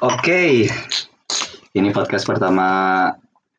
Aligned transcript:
Oke, 0.00 0.64
ini 1.76 1.92
podcast 1.92 2.24
pertama 2.24 3.04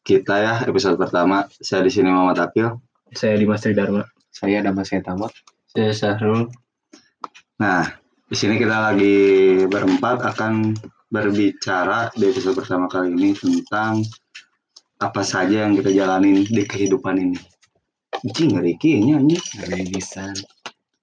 kita 0.02 0.42
ya, 0.42 0.56
episode 0.66 0.98
pertama. 0.98 1.46
Saya 1.62 1.86
di 1.86 1.94
sini 1.94 2.10
Muhammad 2.10 2.50
Akil. 2.50 2.82
Saya 3.14 3.38
Dimas 3.38 3.62
Tridharma. 3.62 4.10
Saya 4.34 4.66
Damas 4.66 4.90
Tamat. 4.90 5.30
Saya 5.70 5.94
Sahrul. 5.94 6.50
Nah, 7.62 7.86
di 8.26 8.34
sini 8.34 8.58
kita 8.58 8.74
lagi 8.74 9.18
berempat 9.70 10.26
akan 10.34 10.74
berbicara 11.14 12.10
di 12.18 12.34
episode 12.34 12.58
pertama 12.58 12.90
kali 12.90 13.14
ini 13.14 13.38
tentang 13.38 14.02
apa 14.98 15.22
saja 15.22 15.70
yang 15.70 15.78
kita 15.78 15.94
jalanin 15.94 16.42
di 16.42 16.66
kehidupan 16.66 17.22
ini. 17.22 17.38
Anjing 18.18 18.58
ngeri 18.58 18.82
kayaknya 18.82 19.22
anjing. 19.22 19.46
Nisan. 19.94 20.34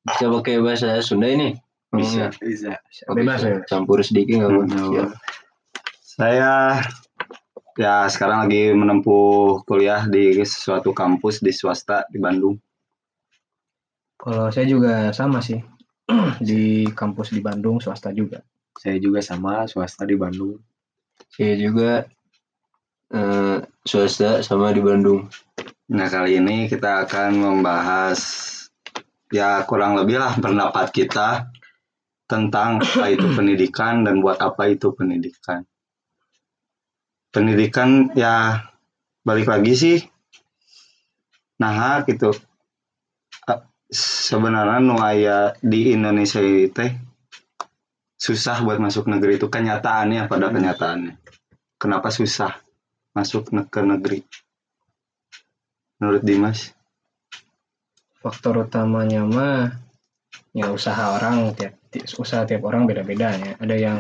Bisa 0.02 0.34
pakai 0.34 0.58
bahasa 0.58 0.98
Sunda 0.98 1.30
ini? 1.30 1.67
Bisa. 1.94 2.28
Bisa. 2.36 2.76
Bebas 3.12 3.40
ya. 3.40 3.64
Campur 3.64 4.04
sedikit 4.04 4.44
nggak? 4.44 4.50
Hmm, 4.52 4.92
Ya. 4.92 5.06
Saya 6.04 6.52
ya 7.78 8.10
sekarang 8.10 8.44
lagi 8.50 8.74
menempuh 8.74 9.62
kuliah 9.62 10.04
di 10.10 10.42
suatu 10.42 10.90
kampus 10.90 11.40
di 11.40 11.54
swasta 11.54 12.04
di 12.10 12.18
Bandung. 12.18 12.58
Kalau 14.18 14.50
saya 14.50 14.66
juga 14.66 15.14
sama 15.14 15.38
sih. 15.38 15.62
di 16.40 16.88
kampus 16.96 17.36
di 17.36 17.40
Bandung, 17.44 17.78
swasta 17.84 18.10
juga. 18.16 18.40
Saya 18.74 18.96
juga 18.96 19.20
sama 19.20 19.68
swasta 19.68 20.08
di 20.08 20.16
Bandung. 20.16 20.56
Saya 21.28 21.54
juga 21.54 22.08
eh, 23.12 23.58
swasta 23.84 24.40
sama 24.40 24.72
di 24.72 24.80
Bandung. 24.80 25.28
Nah 25.92 26.08
kali 26.08 26.40
ini 26.40 26.68
kita 26.68 27.04
akan 27.08 27.30
membahas 27.36 28.20
ya 29.28 29.60
kurang 29.68 29.96
lebih 30.00 30.16
lah 30.20 30.36
pendapat 30.40 30.88
kita 30.92 31.52
tentang 32.28 32.84
apa 32.84 33.10
itu 33.10 33.26
pendidikan 33.36 34.04
dan 34.04 34.20
buat 34.20 34.38
apa 34.38 34.70
itu 34.70 34.92
pendidikan. 34.92 35.64
Pendidikan 37.32 38.12
ya 38.14 38.62
balik 39.24 39.50
lagi 39.50 39.74
sih 39.74 39.98
nah 41.58 42.06
gitu 42.06 42.30
sebenarnya 43.90 44.78
nu 44.78 44.94
aya 45.02 45.58
di 45.58 45.90
Indonesia 45.90 46.38
itu 46.38 46.70
teh 46.70 46.92
susah 48.18 48.60
buat 48.62 48.76
masuk 48.78 49.08
negeri 49.08 49.40
itu 49.40 49.48
kenyataannya 49.48 50.28
pada 50.28 50.52
kenyataannya. 50.52 51.14
Kenapa 51.78 52.10
susah 52.10 52.52
masuk 53.14 53.50
ke 53.70 53.80
negeri? 53.80 54.20
Menurut 55.98 56.22
Dimas? 56.22 56.74
Faktor 58.18 58.66
utamanya 58.66 59.22
mah 59.22 59.78
ya 60.52 60.68
usaha 60.74 61.14
orang 61.14 61.54
tiap 61.54 61.74
ti- 61.87 61.87
usaha 62.20 62.44
tiap 62.44 62.64
orang 62.68 62.84
beda-beda 62.84 63.32
ya. 63.34 63.52
Ada 63.58 63.74
yang 63.76 63.98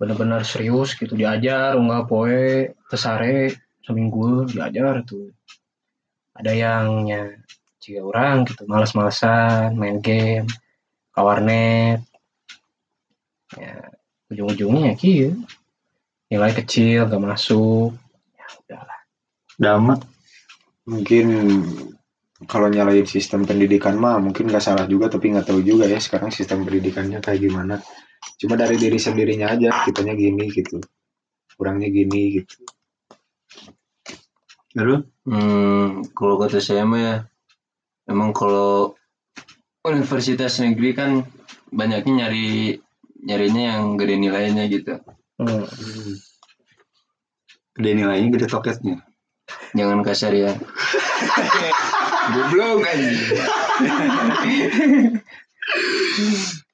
benar-benar 0.00 0.42
serius 0.44 0.96
gitu 0.96 1.14
diajar 1.14 1.76
enggak 1.76 2.08
poe 2.08 2.72
tesare 2.88 3.52
seminggu 3.84 4.48
diajar 4.48 5.04
tuh. 5.04 5.32
Ada 6.34 6.52
yang 6.56 7.06
ya 7.06 7.22
jika 7.78 8.00
orang 8.00 8.48
gitu 8.48 8.64
malas-malasan 8.64 9.76
main 9.76 10.00
game, 10.00 10.48
ke 11.12 11.20
warnet. 11.20 12.00
Ya 13.54 13.92
ujung-ujungnya 14.32 14.92
ya 14.92 14.94
kieu. 14.96 15.30
Nilai 16.32 16.50
kecil 16.56 17.06
gak 17.06 17.22
masuk. 17.22 17.94
Ya 18.34 18.46
udahlah. 18.64 19.00
Dama? 19.60 19.94
Mungkin 20.88 21.26
kalau 22.44 22.68
nyalain 22.68 23.04
sistem 23.04 23.44
pendidikan 23.44 23.96
mah 23.96 24.20
mungkin 24.20 24.48
nggak 24.48 24.64
salah 24.64 24.84
juga 24.88 25.12
tapi 25.12 25.32
nggak 25.32 25.48
tahu 25.48 25.60
juga 25.64 25.88
ya 25.88 26.00
sekarang 26.00 26.32
sistem 26.32 26.64
pendidikannya 26.64 27.20
kayak 27.20 27.40
gimana. 27.40 27.80
Cuma 28.40 28.56
dari 28.56 28.80
diri 28.80 28.96
sendirinya 28.96 29.52
aja 29.52 29.84
kitanya 29.84 30.16
gini 30.16 30.48
gitu. 30.48 30.80
Kurangnya 31.54 31.88
gini 31.92 32.40
gitu. 32.40 32.56
Lalu? 34.74 35.06
Hmm, 35.24 36.02
kalau 36.12 36.34
kata 36.36 36.58
saya 36.58 36.82
mah 36.82 37.00
ya, 37.00 37.14
emang 38.10 38.34
kalau 38.34 38.98
universitas 39.86 40.58
negeri 40.58 40.90
kan 40.96 41.10
banyaknya 41.70 42.26
nyari 42.26 42.80
nyarinya 43.24 43.62
yang 43.76 43.82
gede 43.96 44.14
nilainya 44.18 44.64
gitu. 44.68 44.98
Hmm. 45.38 45.64
Gede 47.78 47.90
nilainya 47.94 48.28
gede 48.34 48.46
toketnya. 48.50 48.96
Jangan 49.76 50.02
kasar 50.02 50.32
ya. 50.34 50.52
Goblok 52.32 52.86
anjing. 52.86 53.18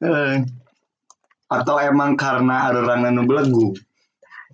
Eh, 0.01 0.35
Atau 1.51 1.77
emang 1.83 2.15
karena 2.15 2.71
ada 2.71 2.79
orang 2.87 3.11
anu 3.11 3.27
belegu? 3.27 3.75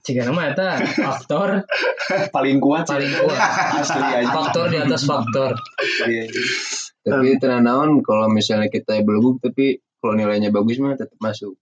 Jika 0.01 0.23
nama 0.25 0.49
eta 0.55 0.79
faktor 0.81 1.67
Paling 2.31 2.57
kuat 2.63 2.87
sih. 2.87 2.95
paling 2.95 3.13
kuat. 3.21 3.39
Asli 3.83 4.01
aja. 4.23 4.31
Faktor 4.31 4.65
di 4.73 4.79
atas 4.81 5.03
faktor. 5.05 5.51
Tapi 7.03 7.29
tenanawan 7.37 8.01
kalau 8.01 8.31
misalnya 8.31 8.71
kita 8.71 9.03
belum 9.03 9.43
tapi 9.43 9.83
kalau 10.01 10.15
nilainya 10.17 10.49
bagus 10.49 10.79
mah 10.79 10.97
tetap 10.97 11.19
masuk. 11.19 11.59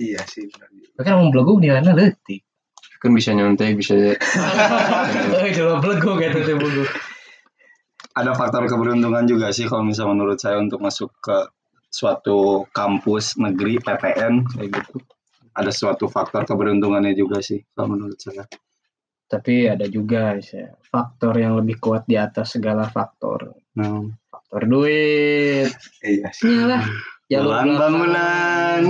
Iya 0.00 0.24
sih. 0.26 0.48
benar. 0.48 0.68
Tapi 0.96 1.04
kan 1.06 1.14
mau 1.22 1.30
belagu 1.30 1.60
nilainya 1.60 1.92
leutik. 1.94 2.42
Kan 2.98 3.14
bisa 3.14 3.30
nyontek, 3.30 3.78
bisa 3.78 3.94
Eh, 3.94 5.50
coba 5.54 5.78
belagu 5.78 6.18
gitu 6.18 6.38
tuh. 6.42 6.88
Ada 8.18 8.34
faktor 8.34 8.66
keberuntungan 8.66 9.30
juga 9.30 9.54
sih 9.54 9.70
kalau 9.70 9.86
misalnya 9.86 10.18
menurut 10.18 10.38
saya 10.42 10.58
untuk 10.58 10.82
masuk 10.82 11.14
ke 11.22 11.46
suatu 11.86 12.66
kampus 12.74 13.38
negeri 13.38 13.78
PTN 13.78 14.42
kayak 14.50 14.68
gitu. 14.74 14.98
Ada 15.54 15.70
suatu 15.70 16.10
faktor 16.10 16.42
keberuntungannya 16.42 17.14
juga 17.14 17.38
sih 17.38 17.62
kalau 17.78 17.94
menurut 17.94 18.18
saya. 18.18 18.42
Tapi 19.28 19.68
ada 19.70 19.84
juga 19.86 20.40
ya, 20.40 20.72
faktor 20.88 21.36
yang 21.36 21.60
lebih 21.60 21.78
kuat 21.78 22.08
di 22.08 22.16
atas 22.16 22.56
segala 22.56 22.88
faktor. 22.88 23.54
Nah, 23.76 24.08
Faktor 24.48 24.64
duit. 24.64 25.68
Iya 26.00 26.32
sih. 26.32 26.48
Jalur 27.28 27.52
belakang. 27.52 27.76
bangunan. 27.76 28.82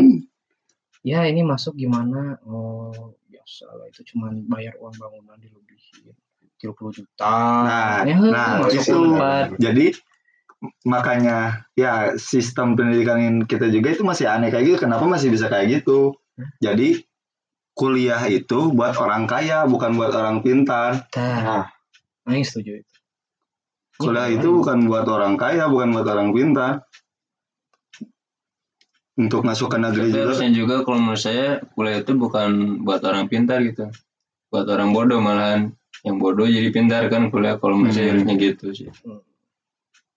Ya 1.03 1.27
ini 1.27 1.43
masuk 1.43 1.75
gimana? 1.75 2.39
Oh 2.47 3.19
biasa 3.27 3.67
lah 3.75 3.91
itu 3.91 4.07
cuman 4.15 4.47
bayar 4.47 4.79
uang 4.79 4.95
bangunan 4.95 5.35
dilebihin. 5.43 6.15
30 6.59 6.99
juta. 6.99 7.35
Nah, 7.65 8.03
ya, 8.03 8.17
nah, 8.19 8.67
itu. 8.67 8.99
Jadi 9.63 9.87
makanya 10.83 11.71
ya 11.79 12.19
sistem 12.19 12.75
pendidikan 12.75 13.47
kita 13.47 13.71
juga 13.71 13.95
itu 13.95 14.03
masih 14.03 14.27
aneh 14.27 14.51
kayak 14.51 14.75
gitu. 14.75 14.79
Kenapa 14.83 15.07
masih 15.07 15.31
bisa 15.31 15.47
kayak 15.47 15.83
gitu? 15.83 16.19
Jadi 16.59 17.07
kuliah 17.79 18.19
itu 18.27 18.75
buat 18.75 18.99
orang 18.99 19.31
kaya 19.31 19.63
bukan 19.71 19.95
buat 19.95 20.11
orang 20.11 20.43
pintar. 20.43 21.07
Nah, 21.15 21.71
Aing 22.27 22.43
setuju 22.45 22.83
itu. 22.83 22.95
Kuliah 23.99 24.31
itu 24.31 24.47
bukan 24.51 24.87
buat 24.87 25.07
orang 25.11 25.35
kaya, 25.35 25.67
bukan 25.67 25.91
buat 25.95 26.07
orang 26.07 26.31
pintar. 26.31 26.87
Untuk 29.19 29.43
masuk 29.43 29.75
ke 29.75 29.79
negeri 29.83 30.11
Tapi 30.11 30.15
juga. 30.15 30.23
harusnya 30.31 30.51
juga 30.55 30.75
kalau 30.87 30.99
menurut 31.03 31.19
saya 31.19 31.59
kuliah 31.75 32.07
itu 32.07 32.15
bukan 32.15 32.83
buat 32.87 33.03
orang 33.03 33.27
pintar 33.27 33.59
gitu. 33.67 33.91
Buat 34.55 34.71
orang 34.71 34.95
bodoh 34.95 35.19
malahan. 35.19 35.75
Yang 36.07 36.17
bodoh 36.19 36.47
jadi 36.47 36.69
pintar 36.71 37.03
kan 37.09 37.27
kuliah 37.29 37.59
kalau 37.59 37.75
menurut 37.75 37.95
saya 37.95 38.11
Hmm. 38.11 38.13
harusnya 38.17 38.35
gitu 38.37 38.67
sih. 38.71 38.89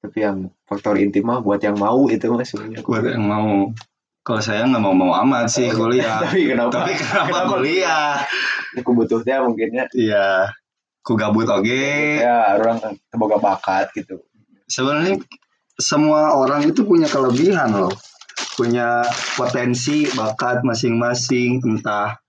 Tapi 0.02 0.18
yang 0.18 0.38
faktor 0.66 0.98
inti 0.98 1.22
mah 1.22 1.40
buat 1.40 1.62
yang 1.62 1.78
mau 1.78 2.10
itu 2.10 2.26
mas 2.30 2.50
sebenarnya. 2.50 2.82
Buat 2.82 3.06
yang 3.06 3.26
mau. 3.26 3.70
Kalau 4.22 4.38
saya 4.38 4.66
nggak 4.66 4.82
mau 4.82 4.94
mau 4.94 5.14
amat 5.26 5.50
sih 5.50 5.70
kuliah. 5.70 6.22
Tapi 6.26 6.54
kenapa? 6.54 6.86
Tapi 6.86 6.94
kenapa 6.94 7.38
kuliah? 7.50 8.22
Aku 8.78 8.94
butuhnya 8.94 9.42
mungkinnya 9.42 9.86
Iya. 9.94 10.54
Ku 11.02 11.18
gabut 11.18 11.50
oke. 11.50 12.22
ya 12.22 12.54
orang 12.56 12.78
semoga 13.10 13.42
bakat 13.42 13.90
gitu. 13.98 14.22
Sebenarnya 14.70 15.18
semua 15.74 16.38
orang 16.38 16.62
itu 16.64 16.86
punya 16.86 17.10
kelebihan 17.10 17.74
loh. 17.74 17.90
Punya 18.54 19.02
potensi, 19.34 20.06
bakat 20.14 20.62
masing-masing. 20.62 21.58
Entah 21.66 22.22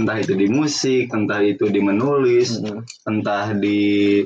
entah 0.00 0.16
itu 0.16 0.32
di 0.32 0.48
musik, 0.48 1.12
entah 1.12 1.44
itu 1.44 1.68
di 1.68 1.80
menulis, 1.84 2.56
entah 3.04 3.52
di 3.52 4.20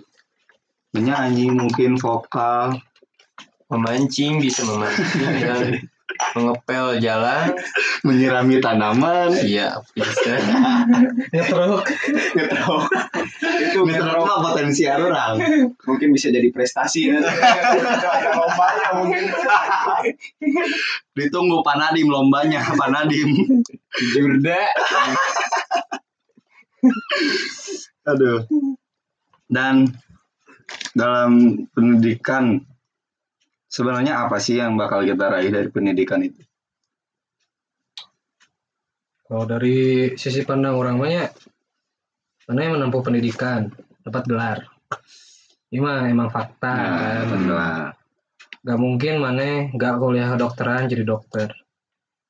menyanyi 0.94 1.50
mungkin 1.50 1.99
vokal 1.99 2.79
Memancing 3.73 4.44
bisa 4.44 4.61
memancing 4.69 5.35
dan 5.41 5.65
mengepel 6.37 7.00
jalan. 7.03 7.56
menyirami 8.05 8.61
tanaman 8.61 9.32
Iya 9.41 9.81
bisa. 9.97 10.37
Ngetruk. 11.35 11.82
itu 13.65 13.79
itu 13.81 14.05
mah 14.05 14.38
potensi 14.44 14.85
orang 14.85 15.41
mungkin 15.88 16.12
bisa 16.12 16.29
jadi 16.29 16.53
prestasi 16.53 17.09
lombanya 18.38 18.88
mungkin. 19.00 19.25
ditunggu 21.17 21.65
Panadim 21.65 22.12
lombanya 22.12 22.61
Panadim 22.76 23.65
Jurda. 23.94 24.61
aduh 28.05 28.44
dan 29.49 29.88
dalam 30.93 31.64
pendidikan 31.73 32.61
sebenarnya 33.69 34.29
apa 34.29 34.37
sih 34.37 34.61
yang 34.61 34.76
bakal 34.76 35.00
kita 35.00 35.32
raih 35.32 35.49
dari 35.49 35.73
pendidikan 35.73 36.20
itu 36.20 36.44
Kalau 39.25 39.49
dari 39.49 40.12
sisi 40.20 40.44
pandang 40.44 40.76
orang 40.76 41.00
banyak, 41.00 41.32
mana 42.44 42.61
yang 42.61 42.76
menempuh 42.76 43.00
pendidikan 43.00 43.73
dapat 44.05 44.23
gelar. 44.29 44.58
Ini 45.73 45.81
mah 45.81 46.06
emang 46.12 46.29
fakta 46.29 46.70
Nah, 46.76 47.25
kan. 47.25 47.97
Gak 48.64 48.79
mungkin 48.79 49.25
mana 49.25 49.73
nggak 49.73 49.94
kuliah 49.97 50.29
kedokteran 50.29 50.93
jadi 50.93 51.08
dokter. 51.08 51.56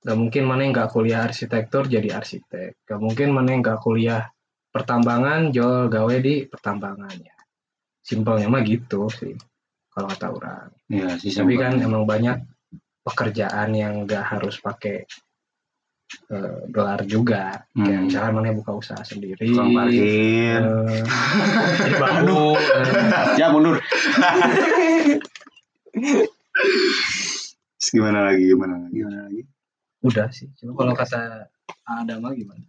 Gak 0.04 0.18
mungkin 0.20 0.44
mana 0.44 0.68
nggak 0.68 0.92
kuliah 0.92 1.24
arsitektur 1.24 1.88
jadi 1.88 2.12
arsitek. 2.20 2.84
Gak 2.84 3.00
mungkin 3.00 3.32
mana 3.32 3.56
nggak 3.56 3.80
kuliah 3.80 4.28
pertambangan 4.68 5.48
jual 5.48 5.88
gawe 5.88 6.16
di 6.20 6.44
pertambangan 6.44 7.14
ya. 7.16 7.32
Simpelnya 8.04 8.52
mah 8.52 8.60
gitu 8.60 9.08
sih. 9.08 9.32
Kalau 9.88 10.10
kata 10.12 10.28
orang. 10.28 10.68
Iya, 10.92 11.16
sih 11.16 11.32
Tapi 11.32 11.56
kan 11.56 11.80
emang 11.80 12.04
banyak 12.04 12.36
pekerjaan 13.00 13.72
yang 13.72 14.04
nggak 14.04 14.24
harus 14.36 14.60
pakai 14.60 15.08
eh, 16.30 16.58
gelar 16.68 17.00
juga. 17.08 17.64
Kayak 17.72 17.88
Hmm. 17.88 18.04
misalkan 18.06 18.32
mana 18.36 18.52
buka 18.52 18.72
usaha 18.76 19.00
sendiri. 19.00 19.40
tukang 19.40 19.72
parkir. 19.72 20.60
eh, 20.60 21.04
jadi 21.80 21.96
eh, 21.96 23.40
Ya 23.40 23.48
mundur. 23.48 23.80
Terus 27.74 27.88
gimana 27.92 28.30
lagi? 28.30 28.44
Gimana 28.52 28.74
lagi? 28.84 28.94
Gimana 28.94 29.18
lagi? 29.28 29.42
Udah 30.04 30.28
sih. 30.28 30.52
Cuma 30.54 30.72
kalau 30.74 30.92
kata 30.92 31.48
Adam 31.82 32.20
mah 32.20 32.32
gimana? 32.32 32.60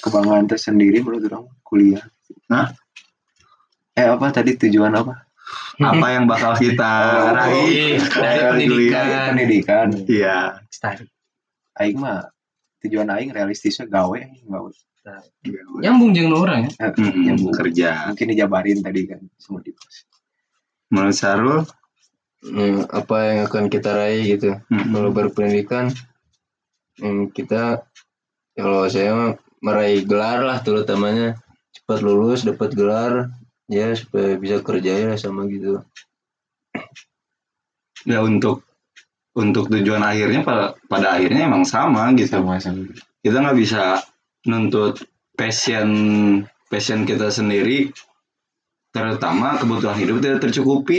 Kebanggaan 0.00 0.44
tersendiri 0.44 0.98
menurut 0.98 1.22
orang 1.24 1.46
kuliah. 1.62 2.02
Hah? 2.48 2.74
Eh 3.92 4.06
apa 4.06 4.26
tadi 4.28 4.58
tujuan 4.58 4.90
apa? 4.92 5.26
Apa 5.78 6.06
yang 6.10 6.24
bakal 6.24 6.54
kita 6.54 6.92
Oh, 7.22 7.32
raih 7.32 7.96
dari 7.96 8.38
dari 8.42 8.66
kuliah? 8.66 8.98
pendidikan. 8.98 9.28
Pendidikan. 9.28 9.88
Iya. 10.04 10.38
Stari. 10.66 11.06
Aing 11.76 11.96
mah 11.96 12.26
tujuan 12.80 13.08
aing 13.08 13.30
realistisnya 13.30 13.86
gawe 13.86 14.18
gawe. 14.44 14.70
Nyambung 15.78 16.12
jeung 16.12 16.30
orang 16.30 16.68
ya. 16.68 16.70
Eh, 16.78 16.92
Hmm, 16.92 17.24
yang 17.24 17.36
bu- 17.36 17.54
kerja. 17.54 18.08
mungkin 18.08 18.26
dijabarin 18.28 18.78
tadi 18.80 19.00
kan 19.06 19.20
semua 19.36 19.60
di 19.60 19.72
Menurut 20.88 21.14
Sarul, 21.14 21.62
Hmm, 22.40 22.88
apa 22.88 23.16
yang 23.22 23.38
akan 23.44 23.64
kita 23.68 23.92
raih 23.92 24.24
gitu 24.26 24.56
hmm, 24.64 24.90
kalau 24.90 25.12
berpendidikan 25.12 25.92
hmm, 27.00 27.32
kita 27.32 27.82
kalau 28.54 28.86
saya 28.92 29.10
mah 29.16 29.30
meraih 29.60 30.04
gelar 30.04 30.44
lah 30.44 30.60
terutamanya 30.60 31.36
cepat 31.72 32.00
lulus 32.00 32.44
dapat 32.44 32.72
gelar 32.72 33.32
ya 33.70 33.92
supaya 33.96 34.36
bisa 34.36 34.60
kerja 34.60 34.92
ya 35.08 35.12
sama 35.16 35.46
gitu 35.48 35.80
ya 38.08 38.24
untuk 38.24 38.64
untuk 39.36 39.70
tujuan 39.70 40.02
akhirnya 40.02 40.42
pada 40.42 40.74
pada 40.90 41.16
akhirnya 41.16 41.46
emang 41.46 41.62
sama 41.62 42.10
gitu. 42.18 42.40
sama-sama. 42.40 42.90
Kita 43.22 43.36
nggak 43.38 43.58
bisa 43.58 44.02
nuntut 44.48 45.04
passion 45.36 45.90
passion 46.66 47.06
kita 47.06 47.30
sendiri 47.30 47.92
terutama 48.90 49.54
kebutuhan 49.62 49.96
hidup 50.02 50.18
tidak 50.18 50.40
tercukupi 50.42 50.98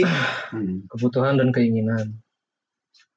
Hmm. 0.52 0.84
Kebutuhan 0.88 1.40
dan 1.40 1.48
keinginan. 1.52 2.20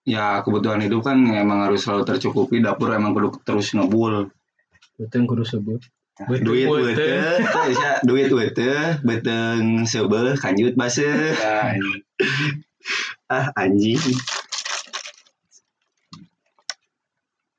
Ya 0.06 0.46
kebutuhan 0.46 0.86
hidup 0.86 1.02
kan 1.02 1.18
emang 1.18 1.66
harus 1.66 1.82
selalu 1.82 2.06
tercukupi 2.06 2.62
dapur 2.62 2.94
emang 2.94 3.18
kudu 3.18 3.42
terus 3.42 3.74
ngebul. 3.74 4.30
Yang 5.02 5.26
kudu 5.26 5.44
sebut. 5.44 5.82
duit 6.16 6.64
bete 6.72 7.44
duit 8.08 8.32
bete 8.32 9.04
beteng 9.04 9.84
sebel 9.84 10.40
kanjut 10.40 10.72
base 10.80 11.04
Ya, 11.36 11.76
ini. 11.76 12.00
ah 13.36 13.52
anjing. 13.60 14.00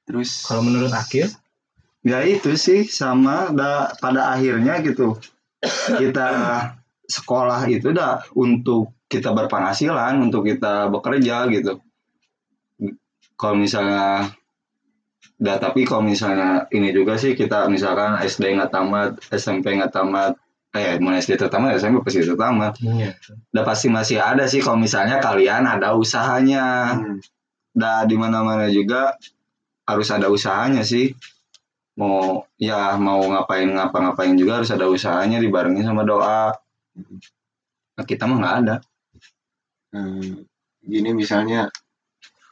Terus 0.06 0.46
Kalau 0.46 0.62
menurut 0.64 0.94
Akil, 0.94 1.28
ya 2.00 2.22
itu 2.25 2.54
sih 2.54 2.87
sama 2.87 3.50
da, 3.52 3.93
pada 3.98 4.32
akhirnya 4.32 4.81
gitu. 4.81 5.19
Kita 5.98 6.28
sekolah 7.10 7.66
itu 7.69 7.90
dah 7.90 8.22
untuk 8.38 8.94
kita 9.10 9.34
berpenghasilan 9.34 10.16
untuk 10.22 10.46
kita 10.46 10.88
bekerja 10.88 11.50
gitu 11.50 11.82
kalau 13.36 13.56
misalnya 13.56 14.32
dah 15.36 15.56
tapi 15.60 15.84
kalau 15.84 16.00
misalnya 16.00 16.64
ini 16.72 16.92
juga 16.96 17.20
sih 17.20 17.36
kita 17.36 17.68
misalkan 17.68 18.20
SD 18.24 18.56
nggak 18.56 18.72
tamat 18.72 19.20
SMP 19.28 19.76
nggak 19.76 19.92
tamat 19.92 20.32
eh 20.72 20.96
mau 21.00 21.12
SD 21.12 21.36
tamat 21.36 21.76
SMP 21.76 22.00
pasti 22.00 22.24
tamat 22.24 22.72
iya. 22.80 23.12
udah 23.52 23.64
pasti 23.64 23.92
masih 23.92 24.16
ada 24.20 24.48
sih 24.48 24.64
kalau 24.64 24.80
misalnya 24.80 25.20
kalian 25.20 25.68
ada 25.68 25.92
usahanya 25.92 26.96
hmm, 26.96 27.20
Nah, 27.76 28.08
di 28.08 28.16
mana-mana 28.16 28.72
juga 28.72 29.12
harus 29.84 30.08
ada 30.08 30.32
usahanya 30.32 30.80
sih. 30.80 31.12
Mau 32.00 32.44
ya 32.56 32.96
mau 32.96 33.20
ngapain 33.20 33.68
ngapa-ngapain 33.68 34.32
juga 34.36 34.60
harus 34.60 34.72
ada 34.72 34.88
usahanya 34.88 35.40
dibarengin 35.40 35.84
sama 35.84 36.02
doa. 36.08 36.56
Nah, 37.96 38.04
kita 38.04 38.24
mah 38.24 38.38
nggak 38.40 38.56
ada. 38.64 38.76
hmm, 39.96 40.44
gini 40.84 41.10
misalnya 41.16 41.72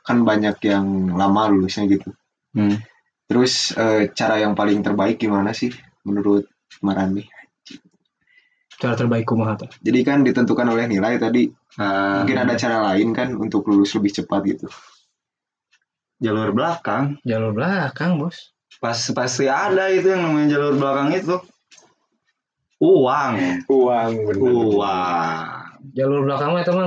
kan 0.05 0.21
banyak 0.21 0.61
yang 0.69 1.17
lama 1.17 1.49
lulusnya 1.49 1.89
gitu. 1.89 2.13
Hmm. 2.53 2.77
Terus 3.25 3.73
eh, 3.75 4.13
cara 4.13 4.37
yang 4.37 4.53
paling 4.53 4.85
terbaik 4.85 5.17
gimana 5.17 5.57
sih 5.57 5.73
menurut 6.05 6.45
Marani? 6.85 7.25
Cara 8.77 8.95
terbaik 8.99 9.25
kumaha 9.25 9.57
tuh? 9.65 9.71
Jadi 9.81 10.01
kan 10.05 10.21
ditentukan 10.21 10.69
oleh 10.69 10.85
nilai 10.85 11.17
tadi. 11.17 11.49
Nah, 11.81 12.23
Mungkin 12.23 12.37
ada 12.37 12.55
cara 12.55 12.93
lain 12.93 13.17
kan 13.17 13.33
untuk 13.33 13.65
lulus 13.67 13.97
lebih 13.97 14.13
cepat 14.13 14.41
gitu. 14.45 14.69
jalur 16.21 16.53
belakang. 16.53 17.19
Jalur 17.27 17.53
belakang, 17.57 18.21
Bos. 18.21 18.55
Pas 18.83 18.97
pasti 18.97 19.49
ada 19.49 19.89
itu 19.89 20.11
yang 20.11 20.27
namanya 20.29 20.59
jalur 20.59 20.75
belakang 20.77 21.09
itu. 21.17 21.37
Uang. 22.83 23.35
Uang 23.71 24.11
Uang. 24.37 25.47
Jalur 25.95 26.21
belakang 26.27 26.49
mah 26.53 26.61
itu 26.61 26.73
mah 26.75 26.87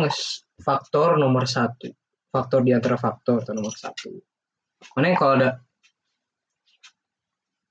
faktor 0.62 1.18
nomor 1.18 1.48
satu. 1.48 1.90
Faktor 2.28 2.62
di 2.64 2.72
antara 2.76 3.00
faktor 3.00 3.42
itu 3.42 3.52
nomor 3.56 3.74
satu. 3.74 4.12
Mana 4.94 5.16
kalau 5.18 5.34
ada 5.40 5.50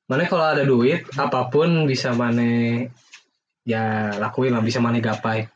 mana 0.07 0.23
kalau 0.31 0.47
ada 0.47 0.63
duit 0.63 1.03
apa 1.19 1.51
pun 1.51 1.85
bisa 1.85 2.15
mana 2.15 2.87
ya 3.67 4.15
lakuin 4.17 4.55
lah 4.55 4.63
bisa 4.63 4.79
mana 4.79 5.03
gapai. 5.03 5.51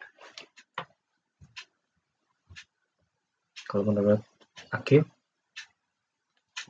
Kalau 3.71 3.87
menurut 3.87 4.19
Akil, 4.75 5.07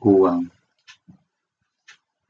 Uang. 0.01 0.49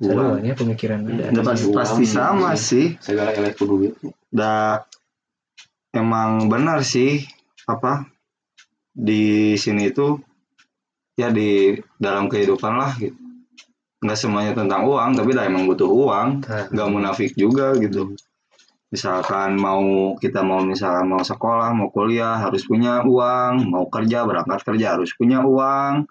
Uang. 0.03 0.11
semuanya 0.11 0.53
pemikiran 0.59 1.07
ada. 1.07 1.31
Udah 1.31 1.43
pasti, 1.45 1.67
pasti 1.71 2.03
sama 2.03 2.51
sih. 2.59 2.99
Segala 2.99 3.31
elek 3.31 3.55
duit. 3.59 3.95
Da 4.27 4.83
emang 5.95 6.51
benar 6.51 6.83
sih 6.83 7.23
apa 7.67 8.07
di 8.91 9.55
sini 9.55 9.87
itu 9.87 10.19
ya 11.15 11.31
di 11.31 11.75
dalam 11.99 12.27
kehidupan 12.27 12.73
lah 12.75 12.91
gitu. 12.99 13.15
Nggak 14.01 14.17
semuanya 14.17 14.53
tentang 14.57 14.89
uang, 14.89 15.13
tapi 15.13 15.29
dah 15.37 15.45
emang 15.45 15.69
butuh 15.69 15.85
uang. 15.85 16.41
Nggak 16.73 16.89
munafik 16.89 17.31
juga 17.37 17.77
gitu. 17.77 18.17
Misalkan 18.91 19.55
mau 19.55 20.17
kita 20.19 20.43
mau 20.43 20.59
misalkan 20.65 21.07
mau 21.07 21.23
sekolah, 21.23 21.71
mau 21.71 21.87
kuliah 21.93 22.41
harus 22.41 22.67
punya 22.67 23.05
uang, 23.05 23.71
mau 23.71 23.87
kerja 23.87 24.27
berangkat 24.27 24.67
kerja 24.67 24.99
harus 24.99 25.15
punya 25.15 25.39
uang, 25.45 26.09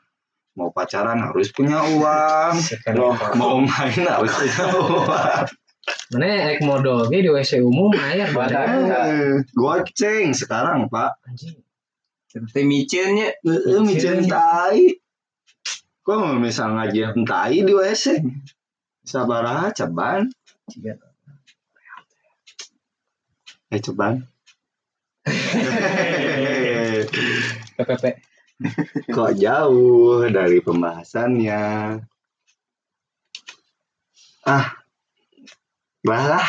mau 0.56 0.72
pacaran 0.72 1.20
harus 1.20 1.52
punya 1.52 1.84
uang, 1.84 2.56
sekarang 2.56 3.20
mau 3.36 3.60
main 3.60 4.00
harus 4.06 4.32
punya 4.32 4.64
uang. 4.80 5.44
mana 6.14 6.54
ek 6.54 6.62
modal 6.62 7.10
di 7.10 7.26
WC 7.26 7.60
umum 7.60 7.90
air 7.96 8.30
Badan. 8.30 8.86
Goceng 9.52 10.32
sekarang 10.32 10.88
pak. 10.88 11.18
anjing 11.26 11.58
seperti 12.30 12.62
micennya 12.62 13.34
Heeh, 13.42 13.82
micin 13.82 14.22
tai. 14.30 15.02
Kok 16.06 16.16
mau 16.16 16.38
misal 16.38 16.78
ngajian 16.78 17.26
tai 17.26 17.66
di 17.66 17.72
WC? 17.74 18.22
Sabar 19.02 19.42
aja, 19.66 19.90
Ban. 19.90 20.30
Iya. 20.78 20.94
Eh, 23.70 23.78
coban. 23.82 24.26
PPP 27.78 28.04
Kok 29.08 29.30
jauh 29.40 30.28
dari 30.28 30.60
pembahasannya? 30.60 31.64
Ah, 34.44 34.66
balah. 36.04 36.48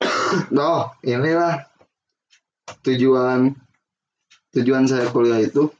Oh, 0.50 0.90
inilah 1.06 1.62
tujuan 2.84 3.50
tujuan 4.54 4.84
saya 4.86 5.08
kuliah 5.10 5.40
itu 5.42 5.72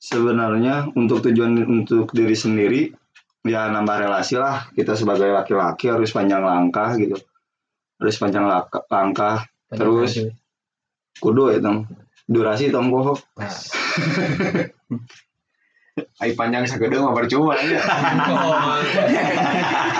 sebenarnya 0.00 0.88
untuk 0.96 1.20
tujuan 1.22 1.62
untuk 1.68 2.10
diri 2.16 2.34
sendiri 2.34 2.82
ya 3.44 3.68
nambah 3.70 4.08
relasi 4.08 4.40
lah 4.40 4.66
kita 4.74 4.96
sebagai 4.96 5.30
laki-laki 5.30 5.92
harus 5.92 6.10
panjang 6.10 6.42
langkah 6.42 6.96
gitu 6.96 7.20
harus 8.00 8.16
panjang 8.16 8.44
laka- 8.48 8.86
langkah 8.88 9.44
Terus? 9.68 10.32
kudu 11.20 11.52
ya 11.52 11.58
tong 11.60 11.84
durasi 12.24 12.72
tong 12.72 12.88
kok 12.88 13.20
Nah, 13.36 13.52
Ai 16.22 16.30
panjang 16.34 16.62
sagede 16.62 16.94
mah 17.02 17.10
percuma 17.10 17.58
ya. 17.58 17.82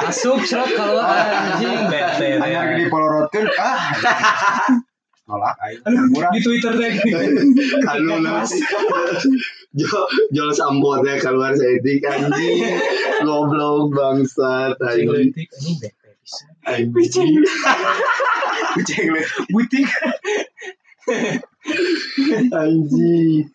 Asup 0.09 0.39
serot 0.47 0.71
kalau 0.79 1.03
anjing 1.03 1.91
bete. 1.91 2.39
Anyar 2.39 2.79
di 2.79 2.87
polorotkeun 2.87 3.51
ah. 3.59 3.79
Nolak 5.29 5.57
ai. 5.61 5.77
Murah. 5.85 6.33
Di 6.33 6.41
Twitter 6.41 6.73
deh. 6.73 6.95
Anu 7.93 8.25
nas. 8.25 8.51
Jo 9.79 10.09
jol 10.33 10.51
sambot 10.57 11.05
ya 11.05 11.21
keluar 11.21 11.53
saya 11.53 11.77
itu 11.77 12.01
anjing. 12.09 12.65
Goblok 13.23 13.93
bete 13.93 14.25
bisa. 14.25 14.73
Anjing. 16.65 17.45
Kucing 18.75 19.07
lu. 19.13 19.21
Butik. 19.53 19.87
Anjing. 22.53 23.49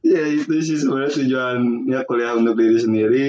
ya 0.00 0.22
itu 0.26 0.54
sih 0.64 0.78
sebenarnya 0.80 1.12
tujuannya 1.12 2.00
kuliah 2.08 2.32
untuk 2.34 2.56
diri 2.56 2.78
sendiri 2.78 3.26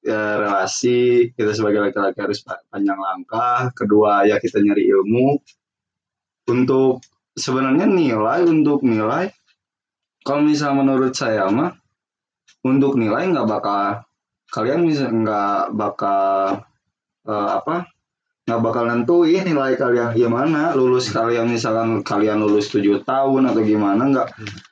ya 0.00 0.40
relasi 0.40 1.28
kita 1.36 1.52
sebagai 1.52 1.84
laki-laki 1.84 2.18
harus 2.18 2.40
pa- 2.40 2.64
panjang 2.72 2.96
langkah 2.96 3.68
kedua 3.76 4.24
ya 4.24 4.40
kita 4.40 4.58
nyari 4.64 4.88
ilmu 4.88 5.38
untuk 6.50 7.06
sebenarnya 7.38 7.86
nilai 7.86 8.42
untuk 8.44 8.82
nilai 8.82 9.30
kalau 10.26 10.44
misalnya 10.44 10.82
menurut 10.82 11.14
saya 11.14 11.46
mah 11.48 11.72
untuk 12.66 12.98
nilai 13.00 13.30
nggak 13.30 13.48
bakal 13.48 14.04
kalian 14.52 14.84
bisa 14.84 15.08
nggak 15.08 15.72
bakal 15.72 16.60
eh, 17.24 17.50
apa 17.56 17.88
nggak 18.44 18.62
bakal 18.66 18.84
nentuin 18.90 19.46
nilai 19.46 19.78
kalian 19.78 20.10
gimana. 20.10 20.74
Lulus 20.74 21.14
kalian 21.14 21.46
misalkan 21.46 22.02
kalian 22.02 22.42
lulus 22.42 22.66
7 22.74 23.06
tahun 23.06 23.42
atau 23.54 23.62
gimana 23.62 24.02
nggak 24.10 24.28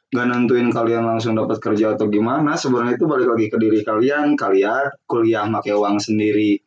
nggak 0.09 0.27
nentuin 0.27 0.69
kalian 0.75 1.07
langsung 1.07 1.39
dapat 1.39 1.63
kerja 1.63 1.95
atau 1.95 2.11
gimana. 2.11 2.59
Sebenarnya 2.59 2.99
itu 2.99 3.07
balik 3.07 3.29
lagi 3.31 3.47
ke 3.47 3.57
diri 3.57 3.81
kalian. 3.87 4.35
Kalian 4.35 4.91
kuliah 5.07 5.47
pakai 5.47 5.79
uang 5.79 6.03
sendiri 6.03 6.59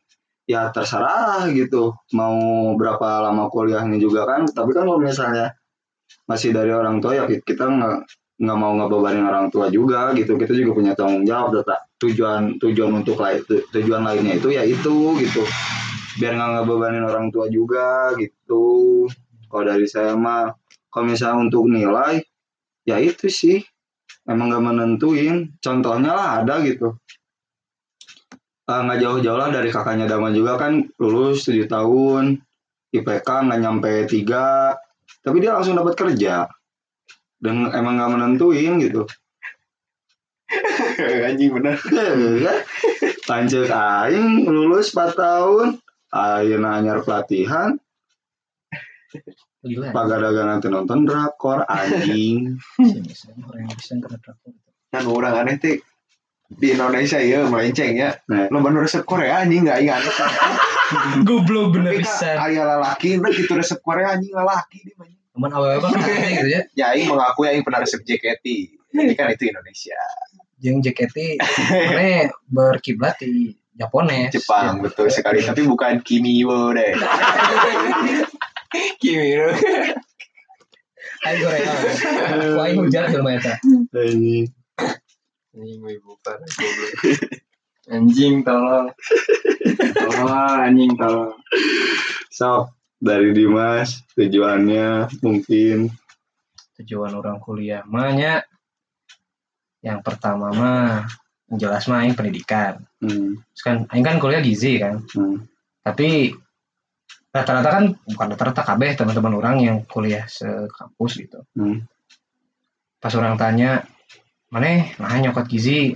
ya 0.51 0.67
terserah 0.75 1.47
gitu. 1.55 1.95
Mau 2.11 2.35
berapa 2.75 3.23
lama 3.23 3.47
kuliahnya 3.47 3.97
juga 3.97 4.27
kan. 4.27 4.43
Tapi 4.43 4.75
kan 4.75 4.83
kalau 4.83 4.99
misalnya 4.99 5.55
masih 6.27 6.51
dari 6.51 6.71
orang 6.75 6.99
tua 6.99 7.23
ya 7.23 7.23
kita 7.27 7.63
nggak 7.71 7.95
nggak 8.41 8.57
mau 8.57 8.73
ngebebanin 8.75 9.23
orang 9.23 9.47
tua 9.53 9.71
juga 9.71 10.11
gitu. 10.19 10.35
Kita 10.35 10.51
juga 10.51 10.71
punya 10.75 10.93
tanggung 10.99 11.23
jawab 11.23 11.63
tetap 11.63 11.87
tujuan 12.03 12.59
tujuan 12.59 12.91
untuk 13.05 13.15
lain 13.23 13.39
tu- 13.47 13.65
tujuan 13.71 14.01
lainnya 14.03 14.33
itu 14.35 14.49
ya 14.51 14.63
itu 14.67 14.95
gitu. 15.23 15.43
Biar 16.19 16.35
nggak 16.35 16.49
ngebebanin 16.61 17.03
orang 17.07 17.27
tua 17.31 17.47
juga 17.47 18.11
gitu. 18.19 19.07
Kalau 19.47 19.63
dari 19.63 19.87
saya 19.87 20.13
mah 20.19 20.51
kalau 20.91 21.05
misalnya 21.07 21.47
untuk 21.47 21.63
nilai 21.71 22.19
ya 22.83 22.99
itu 22.99 23.31
sih. 23.31 23.63
Emang 24.27 24.53
nggak 24.53 24.63
menentuin. 24.63 25.57
Contohnya 25.63 26.11
lah 26.13 26.29
ada 26.43 26.61
gitu 26.61 26.93
Nggak 28.87 28.99
jauh-jauh 29.03 29.39
lah 29.39 29.49
dari 29.51 29.69
kakaknya 29.73 30.07
Dama 30.07 30.31
juga 30.31 30.55
kan 30.55 30.87
lulus 31.01 31.49
7 31.49 31.67
tahun. 31.67 32.39
IPK 32.91 33.27
nggak 33.27 33.59
nyampe 33.59 33.91
tiga. 34.07 34.75
Tapi 35.23 35.37
dia 35.43 35.55
langsung 35.55 35.75
dapat 35.75 35.95
kerja. 35.99 36.47
Dan 37.41 37.67
emang 37.73 37.99
nggak 37.99 38.11
menentuin 38.15 38.79
gitu. 38.79 39.03
Anjing 41.27 41.51
bener. 41.55 41.79
lanjut 43.31 43.67
aing 43.71 44.47
lulus 44.47 44.95
4 44.95 45.15
tahun. 45.15 45.67
Aing 46.11 46.63
anyar 46.63 47.03
pelatihan. 47.03 47.75
Gila. 49.61 49.93
pagadagan 49.93 50.57
nanti 50.57 50.73
nonton 50.73 51.05
drakor 51.05 51.61
anjing. 51.69 52.57
Kan 54.89 55.05
orang 55.05 55.45
aneh 55.45 55.55
teh 55.61 55.77
di 56.51 56.67
Indonesia 56.75 57.19
ya 57.21 57.47
melenceng 57.47 57.95
ya. 57.95 58.11
Nah. 58.27 58.51
Lo 58.51 58.59
bener 58.59 58.83
resep 58.83 59.07
Korea 59.07 59.43
anjing 59.43 59.63
nggak 59.63 59.79
ingat. 59.87 60.01
Goblok 61.27 61.79
bener 61.79 61.95
bisa. 61.95 62.35
kan 62.35 62.51
aya 62.51 62.67
lalaki 62.67 63.15
udah 63.15 63.31
gitu 63.31 63.55
resep 63.55 63.79
Korea 63.79 64.19
anjing 64.19 64.35
lalaki 64.35 64.83
dia 64.83 64.95
mah. 64.99 65.07
Cuman 65.31 65.49
awal 65.55 65.79
apa 65.79 65.87
kan 65.95 66.03
gitu 66.35 66.49
ya. 66.51 66.61
Ya 66.75 66.85
aing 66.91 67.07
mengaku 67.07 67.47
aing 67.47 67.63
pernah 67.63 67.79
resep 67.79 68.03
JKT. 68.03 68.45
Jadi 68.91 69.13
kan 69.15 69.31
itu 69.31 69.47
Indonesia. 69.47 69.99
Jeung 70.59 70.83
JKT 70.83 71.39
mana 71.71 72.27
berkiblat 72.51 73.15
di 73.23 73.55
Japones. 73.79 74.35
Jepang 74.35 74.83
betul 74.83 75.07
sekali 75.07 75.39
tapi 75.39 75.63
bukan 75.63 76.03
Kimiwo 76.03 76.75
deh. 76.75 76.91
Kimi 79.01 79.39
bro. 79.39 79.51
Ayo 81.21 81.37
Korea. 81.45 81.73
Wah, 82.57 82.65
ini 82.65 82.81
hujan 82.81 83.13
film 83.13 83.29
eta. 83.29 83.53
Anjing 85.51 85.81
parah 86.23 86.47
goblok. 86.47 86.93
Anjing 87.91 88.35
tolong. 88.45 88.87
Tolong 89.97 90.61
anjing 90.69 90.93
tolong. 90.95 91.35
sok 92.31 92.71
dari 93.01 93.33
Dimas 93.35 94.05
tujuannya 94.15 95.09
mungkin 95.19 95.89
Tujuan 96.79 97.11
orang 97.13 97.37
kuliah 97.43 97.83
mahnya 97.83 98.45
yang 99.81 99.99
pertama 100.05 100.53
mah 100.53 101.09
yang 101.51 101.57
jelas 101.59 101.89
mah 101.91 102.05
aing 102.05 102.15
pendidikan. 102.15 102.79
hmm, 103.03 103.41
Terus 103.51 103.63
kan 103.65 103.77
aing 103.91 104.05
kan 104.05 104.17
kuliah 104.21 104.39
gizi 104.39 104.79
kan. 104.79 105.03
hmm, 105.03 105.37
Tapi 105.83 106.31
rata-rata 107.33 107.69
kan 107.69 107.85
bukan 108.07 108.27
rata-rata 108.37 108.61
kabeh 108.63 108.95
teman-teman 108.95 109.33
orang 109.35 109.55
yang 109.59 109.77
kuliah 109.89 110.23
sekampus 110.29 111.19
gitu. 111.19 111.43
hmm. 111.57 111.83
Pas 113.01 113.13
orang 113.17 113.33
tanya, 113.35 113.81
mana 114.51 114.91
nah 114.99 115.15
nyokot 115.17 115.47
gizi? 115.47 115.95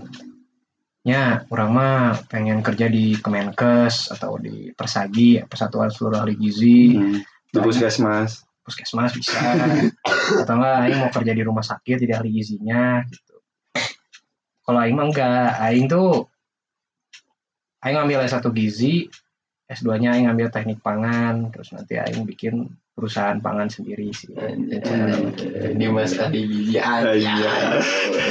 Ya, 1.05 1.45
orang 1.53 1.69
mah 1.69 2.17
pengen 2.33 2.65
kerja 2.65 2.89
di 2.89 3.13
Kemenkes 3.21 4.09
atau 4.09 4.41
di 4.41 4.73
Persagi, 4.73 5.45
Persatuan 5.45 5.93
Seluruh 5.93 6.25
Ahli 6.25 6.33
Gizi, 6.33 6.97
Hmm. 6.97 7.21
Di 7.53 7.61
puskesmas 7.61 8.45
puskesmas 8.65 9.13
bisa. 9.13 9.37
atau 10.41 10.53
enggak, 10.57 10.75
Aing 10.81 10.97
mau 10.97 11.11
kerja 11.13 11.31
di 11.37 11.43
rumah 11.45 11.61
sakit 11.61 12.01
jadi 12.01 12.17
ahli 12.17 12.41
gizinya 12.41 13.05
gitu. 13.05 13.37
Kalau 14.65 14.81
Aing 14.81 14.97
mah 14.97 15.05
enggak, 15.13 15.49
Aing 15.61 15.85
tuh 15.85 16.25
Aing 17.85 18.01
ngambil 18.01 18.25
S1 18.25 18.41
gizi, 18.57 19.05
S2-nya 19.69 20.17
Aing 20.17 20.25
ngambil 20.25 20.49
teknik 20.49 20.81
pangan, 20.81 21.53
terus 21.53 21.69
nanti 21.69 22.01
Aing 22.01 22.25
bikin 22.25 22.65
perusahaan 22.95 23.37
pangan 23.37 23.67
sendiri 23.67 24.07
sih. 24.09 24.31
Anjing. 24.33 24.79
Ini 25.75 25.85
mas 25.91 26.15
Adi 26.15 26.41
Gigi 26.47 26.79
Iya. 26.79 27.35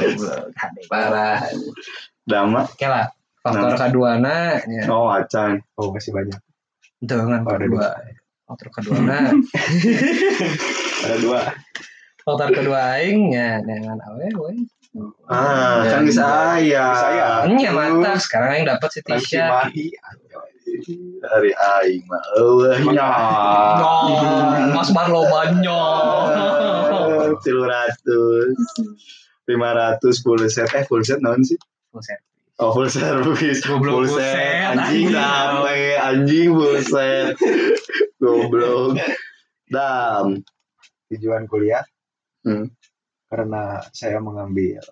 Goblok, 0.08 0.48
hade. 0.56 0.80
Parah. 0.88 1.44
Dama 2.24 2.64
Oke 2.64 2.88
lah, 2.88 3.12
faktor 3.44 3.76
kedua 3.76 4.16
na, 4.16 4.56
ya, 4.64 4.88
oh 4.88 5.12
acan 5.12 5.60
Oh 5.76 5.92
masih 5.92 6.16
banyak. 6.16 6.40
itu 7.04 7.12
kan 7.12 7.44
Oh, 7.44 7.52
ada 7.52 7.60
kedua. 7.68 7.88
Faktor 8.48 8.68
kedua 8.72 8.96
na, 9.04 9.18
Ada 11.04 11.16
dua. 11.20 11.40
faktor 12.24 12.48
kedua 12.56 12.96
Aing 12.96 13.36
ya 13.36 13.60
dengan 13.60 14.00
awe, 14.00 14.24
we. 14.32 14.64
ah 15.28 15.84
Ya, 15.84 15.90
kan 15.92 16.08
bisa 16.08 16.22
saya 16.24 16.86
Saya. 16.96 17.28
Nya 17.52 17.76
mantap, 17.76 18.16
sekarang 18.16 18.56
Aing 18.56 18.64
dapat 18.64 18.88
si 18.88 19.00
Tisha. 19.04 19.68
Mahi. 20.76 20.96
dari 21.20 21.50
aing 21.52 22.02
mah 22.04 22.22
eueuhnya 22.34 23.08
Oh, 23.78 24.70
Mas 24.70 24.90
Marlo 24.90 25.22
banyak. 25.24 26.24
tilu 27.44 27.62
ratus 27.62 28.56
lima 29.44 29.70
ratus 29.72 30.20
full 30.20 30.40
set 30.46 30.70
eh 30.72 30.84
full 30.84 31.02
set 31.02 31.18
naon 31.18 31.42
sih 31.42 31.58
Full 31.90 32.00
set. 32.00 32.20
oh 32.56 32.70
full 32.70 32.88
service 32.88 33.60
Goblok, 33.60 34.06
full 34.06 34.08
full 34.08 34.16
set 34.16 34.32
set, 34.32 34.72
anjing 34.72 35.10
anjing. 35.10 35.12
sampai 35.12 35.80
anjing 35.96 36.48
full 36.50 36.78
set 36.80 37.34
goblok 38.16 38.96
dam 39.66 40.40
Tujuan 41.06 41.44
kuliah 41.44 41.84
Hmm. 42.40 42.68
karena 43.26 43.80
saya 43.90 44.20
mengambil 44.20 44.84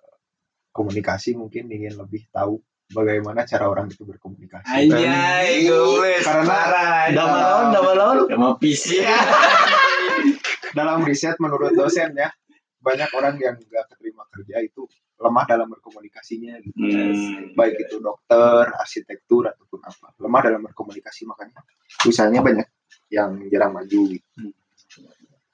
komunikasi 0.71 1.37
mungkin 1.37 1.69
ingin 1.69 1.95
lebih 1.95 2.25
tahu 2.29 2.65
bagaimana 2.92 3.42
cara 3.49 3.66
orang 3.68 3.88
itu 3.90 4.04
berkomunikasi. 4.04 4.68
Anjay, 4.68 5.66
goblok. 5.66 6.20
Karena 6.22 6.44
Parah. 6.46 7.02
dam 7.11 7.28
naon 7.28 7.66
dam 7.72 7.87
naon 7.96 8.18
Sama 8.28 8.50
PC. 8.61 9.00
dalam 10.78 11.04
riset 11.04 11.37
menurut 11.37 11.76
dosen 11.76 12.16
ya 12.16 12.32
banyak 12.80 13.11
orang 13.12 13.37
yang 13.37 13.61
nggak 13.61 13.84
keterima 13.92 14.25
kerja 14.32 14.64
itu 14.64 14.88
lemah 15.20 15.44
dalam 15.44 15.68
berkomunikasinya 15.68 16.56
gitu. 16.64 16.76
Hmm. 16.80 17.52
baik 17.54 17.76
itu 17.76 18.00
dokter, 18.00 18.72
arsitektur 18.80 19.52
ataupun 19.52 19.84
apa 19.84 20.16
lemah 20.16 20.40
dalam 20.40 20.61
berkomunikasi 20.64 21.28
makanya 21.28 21.61
usahanya 22.08 22.40
banyak 22.40 22.66
yang 23.12 23.37
jarang 23.52 23.76
maju 23.76 24.00
gitu. 24.16 24.50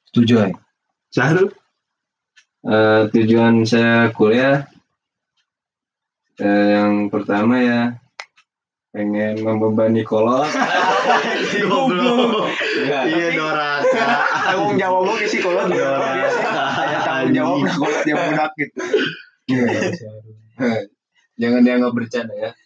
Setuju, 0.09 0.35
Aing. 0.47 0.59
Syahrul 1.11 1.51
Eh, 2.69 3.03
tujuan 3.15 3.63
saya 3.63 4.11
kuliah 4.11 4.67
eh, 6.43 6.67
yang 6.75 7.11
pertama 7.11 7.59
ya 7.61 7.81
pengen 8.95 9.45
membebani 9.45 10.03
kolot. 10.03 10.49
goblok 11.69 12.49
Enggak. 12.83 13.03
iya 13.13 13.27
doraka 13.37 14.05
tanggung 14.49 14.75
jawab 14.81 15.03
lo 15.07 15.15
sih 15.23 15.41
doraka 15.45 15.77
tanggung 17.05 17.35
jawab 17.37 17.59
kalau 17.69 18.01
dia 18.03 18.15
budak 18.17 18.51
gitu 18.57 18.81
Jangan 21.39 21.63
dianggap 21.63 21.93
bercanda 21.95 22.35
ya. 22.35 22.51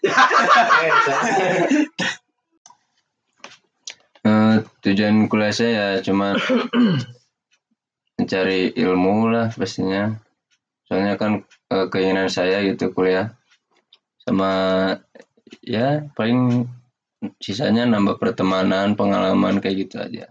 Eh, 4.22 4.62
tujuan 4.86 5.26
kuliah 5.26 5.50
saya 5.50 5.70
ya 5.74 5.86
cuma 5.98 6.38
mencari 8.14 8.70
ilmu 8.70 9.26
lah 9.34 9.50
pastinya. 9.50 10.14
Soalnya 10.86 11.18
kan 11.18 11.42
eh, 11.42 11.86
keinginan 11.90 12.30
saya 12.30 12.62
gitu 12.62 12.94
kuliah 12.94 13.34
sama 14.22 14.52
ya 15.62 16.06
paling 16.14 16.66
sisanya 17.38 17.86
nambah 17.86 18.18
pertemanan, 18.18 18.98
pengalaman 18.98 19.62
kayak 19.62 19.86
gitu 19.86 19.96
aja. 20.02 20.26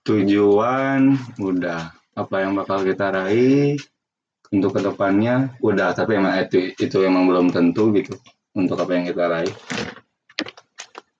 tujuan 0.00 1.14
udah 1.38 1.92
apa 2.18 2.36
yang 2.42 2.58
bakal 2.58 2.82
kita 2.82 3.14
raih 3.14 3.78
untuk 4.50 4.74
ke 4.74 4.80
depannya 4.82 5.54
udah 5.62 5.94
tapi 5.94 6.18
emang 6.18 6.34
itu 6.40 6.74
itu 6.74 6.96
emang 7.06 7.30
belum 7.30 7.52
tentu 7.54 7.94
gitu 7.94 8.18
untuk 8.56 8.80
apa 8.82 8.90
yang 8.96 9.04
kita 9.06 9.24
raih 9.30 9.54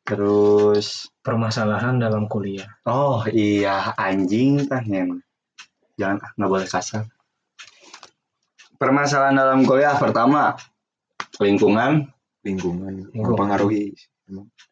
terus 0.03 1.07
Permasalahan 1.21 2.01
dalam 2.01 2.25
kuliah. 2.27 2.67
oh 2.89 3.23
iya 3.31 3.93
anjing 3.95 4.65
tah 4.67 4.83
Nyen. 4.83 5.21
jangan 5.95 6.19
ah, 6.19 6.31
nggak 6.35 6.51
boleh 6.51 6.67
kasar 6.67 7.05
permasalahan 8.81 9.37
dalam 9.37 9.61
kuliah 9.63 9.93
pertama 9.95 10.57
lingkungan 11.37 12.09
lingkungan 12.41 13.13
mempengaruhi 13.13 13.93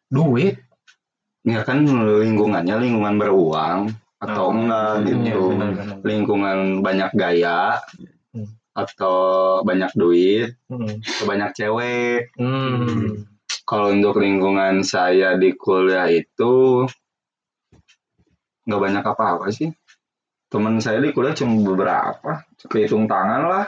Duit. 0.09 0.57
ya 1.45 1.61
kan 1.61 1.85
lingkungannya 1.85 2.75
lingkungan 2.81 3.15
beruang 3.15 3.93
atau 4.17 4.49
Oh, 4.49 4.55
enggak 4.55 4.91
iya, 4.99 5.07
gitu 5.07 5.43
benar-benar. 5.53 5.97
lingkungan 6.03 6.57
banyak 6.81 7.11
gaya 7.13 7.79
Hmm. 8.29 8.49
atau 8.73 9.17
banyak 9.61 9.91
duit 9.93 10.57
Hmm. 10.67 10.99
atau 10.99 11.25
banyak 11.25 11.49
cewek 11.53 12.33
Hmm. 12.35 13.29
kalau 13.63 13.93
untuk 13.93 14.17
lingkungan 14.17 14.81
saya 14.81 15.37
di 15.37 15.53
kuliah 15.53 16.09
itu 16.09 16.83
nggak 18.65 18.81
banyak 18.81 19.03
apa-apa 19.03 19.49
sih 19.49 19.69
teman 20.49 20.77
saya 20.77 20.99
di 20.99 21.09
kuliah 21.09 21.33
cuma 21.33 21.55
beberapa 21.63 22.43
kehitung 22.65 23.05
tangan 23.05 23.45
lah 23.45 23.65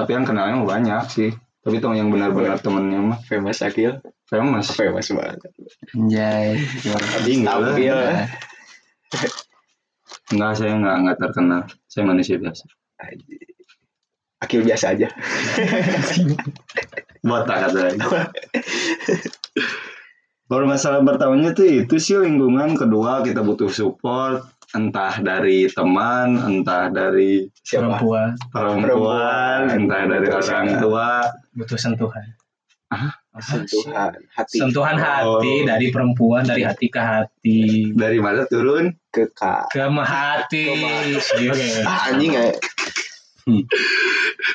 tapi 0.00 0.16
yang 0.16 0.24
kenalnya 0.24 0.64
mah 0.64 0.68
banyak 0.68 1.04
sih 1.12 1.30
tapi 1.60 1.76
tuh 1.76 1.92
yang 1.92 2.08
benar-benar 2.08 2.56
temennya 2.56 3.00
mah 3.04 3.20
famous 3.28 3.60
akil 3.60 4.00
famous 4.24 4.72
famous 4.72 5.12
banget 5.12 5.44
Anjay. 5.92 6.56
Tinggal 7.26 7.58
lah. 7.60 7.74
Stabil. 7.74 7.98
Enggak, 10.30 10.52
saya 10.58 10.72
enggak, 10.78 10.96
enggak 11.02 11.18
terkenal. 11.18 11.62
Saya 11.90 12.02
manusia 12.06 12.38
biasa. 12.38 12.64
akil 14.40 14.64
biasa 14.64 14.96
aja 14.96 15.08
Botak 17.28 17.68
katanya. 17.68 18.08
Baru 20.50 20.64
masalah 20.64 21.04
pertamanya 21.04 21.52
tuh 21.52 21.68
itu 21.68 22.00
sih 22.00 22.16
lingkungan. 22.16 22.72
Kedua 22.72 23.20
kita 23.20 23.44
butuh 23.44 23.68
support. 23.68 24.48
Entah 24.70 25.18
dari 25.18 25.66
teman, 25.66 26.38
entah 26.38 26.86
dari 26.88 27.42
siapa 27.66 27.98
Perempuan 27.98 28.28
perempuan, 28.50 28.78
Perempuan. 28.86 29.60
entah 29.74 30.00
dari 30.06 30.26
Betul 30.26 30.42
orang 30.46 30.66
tua. 30.78 31.08
butuh 31.52 31.78
sentuhan. 31.80 32.24
sentuhan 33.40 34.10
hati 34.34 34.58
Sentuhan 34.58 34.98
hati 34.98 35.62
Oh. 35.62 35.66
dari 35.66 35.90
perempuan 35.90 36.42
dari 36.42 36.66
hati 36.66 36.86
ke 36.86 36.98
hati 36.98 37.62
Dari 37.94 38.18
mana 38.18 38.42
turun? 38.46 38.90
ke 39.10 39.30
kak 39.30 39.70
ke 39.70 39.78
hati. 39.86 40.66
Ah, 41.82 42.10
anjing 42.10 42.34
ya 42.34 42.50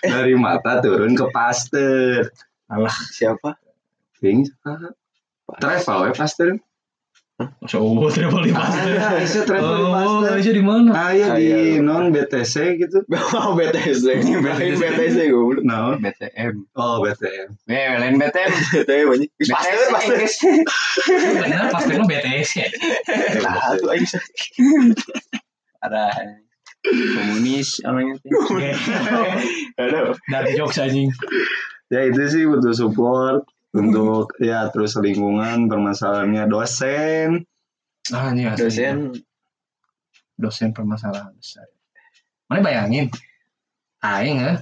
Dari 0.01 0.35
mata 0.35 0.79
turun 0.79 1.11
ke 1.11 1.27
pasteur. 1.29 2.31
Alah, 2.67 2.95
siapa 3.11 3.55
Ini 4.19 4.47
travel 5.55 5.99
ya 6.07 6.13
pasteur. 6.13 6.55
Coba 7.35 8.07
travel 8.15 8.41
di 8.41 8.51
pasteur. 8.51 8.95
Ah, 8.95 9.19
bisa 9.19 9.43
travel 9.43 9.67
di 9.67 9.83
Oh, 9.83 9.91
pasteur. 9.91 10.33
bisa 10.39 10.51
di 10.51 10.63
mana? 10.63 10.89
Ah, 10.91 11.11
iya 11.11 11.25
Ah, 11.27 11.35
di 11.35 11.45
iya. 11.45 11.83
non 11.83 12.07
BTC 12.09 12.55
gitu. 12.79 13.03
mau 13.11 13.51
BTS 13.53 14.07
lain 14.07 14.39
BTS 14.39 15.13
gue 15.19 15.35
belum 15.35 15.63
Nah, 15.63 15.99
BTM. 15.99 16.63
oh 16.73 17.03
BTM. 17.03 17.47
Eh, 17.67 17.91
lain 17.99 18.15
BTM. 18.15 18.51
BTS 18.71 19.03
banyak 19.03 19.29
pastor 19.35 20.15
pastor 20.15 20.53
Benar 21.35 21.61
mah 21.73 22.07
BTS 22.07 22.49
ya. 22.55 22.67
nah 23.43 23.75
tuh 23.75 23.89
aja 23.91 24.19
Ada 25.81 26.03
komunis 26.85 27.81
orangnya 27.81 28.15
aduh 29.75 30.15
Dari 30.25 30.55
jokes 30.55 30.79
anjing. 30.79 31.11
ya 31.85 31.99
itu 32.01 32.21
sih 32.25 32.43
butuh 32.45 32.71
support 32.71 33.43
untuk 33.75 34.31
ya 34.39 34.71
terus 34.71 34.95
lingkungan 34.95 35.67
permasalahannya 35.67 36.47
dosen 36.47 37.43
Ah, 38.13 38.31
ini 38.31 38.45
asli. 38.45 38.61
dosen 38.61 38.97
dosen 40.37 40.69
permasalahan 40.71 41.33
besar. 41.33 41.65
Mana 42.45 42.61
bayangin, 42.61 43.09
aing 44.05 44.37
ya, 44.37 44.53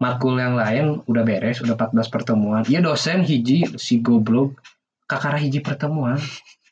makul 0.00 0.40
yang 0.40 0.56
lain 0.56 1.04
udah 1.04 1.22
beres, 1.26 1.60
udah 1.60 1.76
14 1.76 2.08
pertemuan. 2.08 2.62
Iya 2.64 2.80
dosen 2.80 3.20
hiji 3.20 3.76
si 3.76 4.00
goblok 4.00 4.56
kakara 5.04 5.36
hiji 5.36 5.60
pertemuan. 5.60 6.16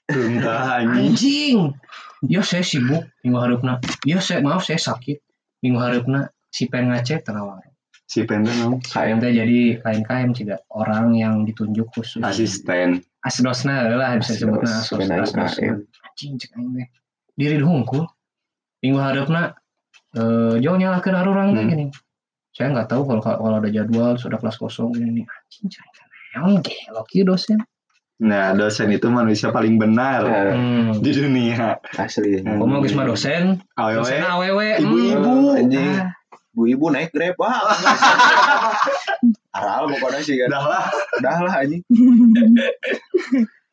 entah 0.09 0.81
anjing 0.81 1.13
Anjing. 1.13 1.59
Ya 2.25 2.41
saya 2.41 2.65
sibuk 2.65 3.05
minggu 3.21 3.37
harapna. 3.37 3.85
Ya 4.09 4.21
saya 4.25 4.41
maaf 4.41 4.65
saya 4.65 4.81
sakit 4.81 5.21
minggu 5.61 5.77
harapna 5.77 6.33
si 6.49 6.65
pen 6.73 6.89
ngacet 6.89 7.21
tenawar. 7.29 7.74
Si 8.05 8.23
pendek 8.23 8.53
mau 8.61 8.77
KM 8.79 9.17
teh 9.19 9.33
jadi 9.33 9.59
KM-KM 9.81 10.31
tidak 10.33 10.61
orang 10.69 11.15
yang 11.15 11.43
ditunjuk 11.43 11.89
khusus. 11.91 12.21
asisten 12.21 13.01
Asdosna 13.21 13.89
lah 13.89 14.21
bisa 14.21 14.37
disebutna 14.37 14.69
Asdos, 14.69 14.85
asdos. 14.85 14.99
pen 15.01 15.09
aing 15.09 15.25
asdos. 15.25 15.53
KM. 15.57 15.77
Anjing 16.05 16.33
cek 16.37 16.51
aing 16.53 16.71
teh. 16.75 16.87
Diri 17.35 17.55
dihungkul. 17.57 18.05
Minggu 18.79 18.99
harapna 19.01 19.57
eh 20.13 20.61
jauh 20.61 20.77
nyalakeun 20.77 21.17
arurang 21.17 21.49
teh 21.51 21.65
Hmm. 21.65 21.71
gini. 21.71 21.85
Saya 22.53 22.71
nggak 22.71 22.87
tahu 22.87 23.03
kalau 23.03 23.19
kalau 23.19 23.57
ada 23.57 23.67
jadwal 23.67 24.15
sudah 24.15 24.37
kelas 24.37 24.55
kosong 24.57 24.93
ini 24.95 25.25
anjing 25.25 25.67
cai 25.67 25.89
naon 26.35 26.61
gelok 26.61 27.09
ieu 27.13 27.25
dosen. 27.25 27.59
nah 28.15 28.55
dosen 28.55 28.91
itu 28.91 29.09
manusia 29.09 29.51
paling 29.51 29.75
benar 29.75 30.23
Hmm. 30.55 31.01
di 31.01 31.11
dunia 31.11 31.81
asli 31.97 32.39
Hmm. 32.39 32.63
Geus 32.79 32.95
mah 32.95 33.07
dosen, 33.07 33.59
awewe 33.75 33.99
dosen 33.99 34.23
awewe. 34.23 34.69
Ibu-ibu. 34.79 35.33
hmm. 35.51 35.59
Anjing. 35.59 35.91
Ah, 35.97 36.13
ibu-ibu 36.55 36.87
naik 36.95 37.11
grab 37.11 37.35
wah. 37.43 37.75
Aral 39.51 39.91
pokoknya 39.91 40.23
sih 40.23 40.39
kan. 40.39 40.55
Dah 40.55 40.63
lah. 40.63 40.87
Udah 41.19 41.39
lah 41.43 41.55
anjing. 41.67 41.83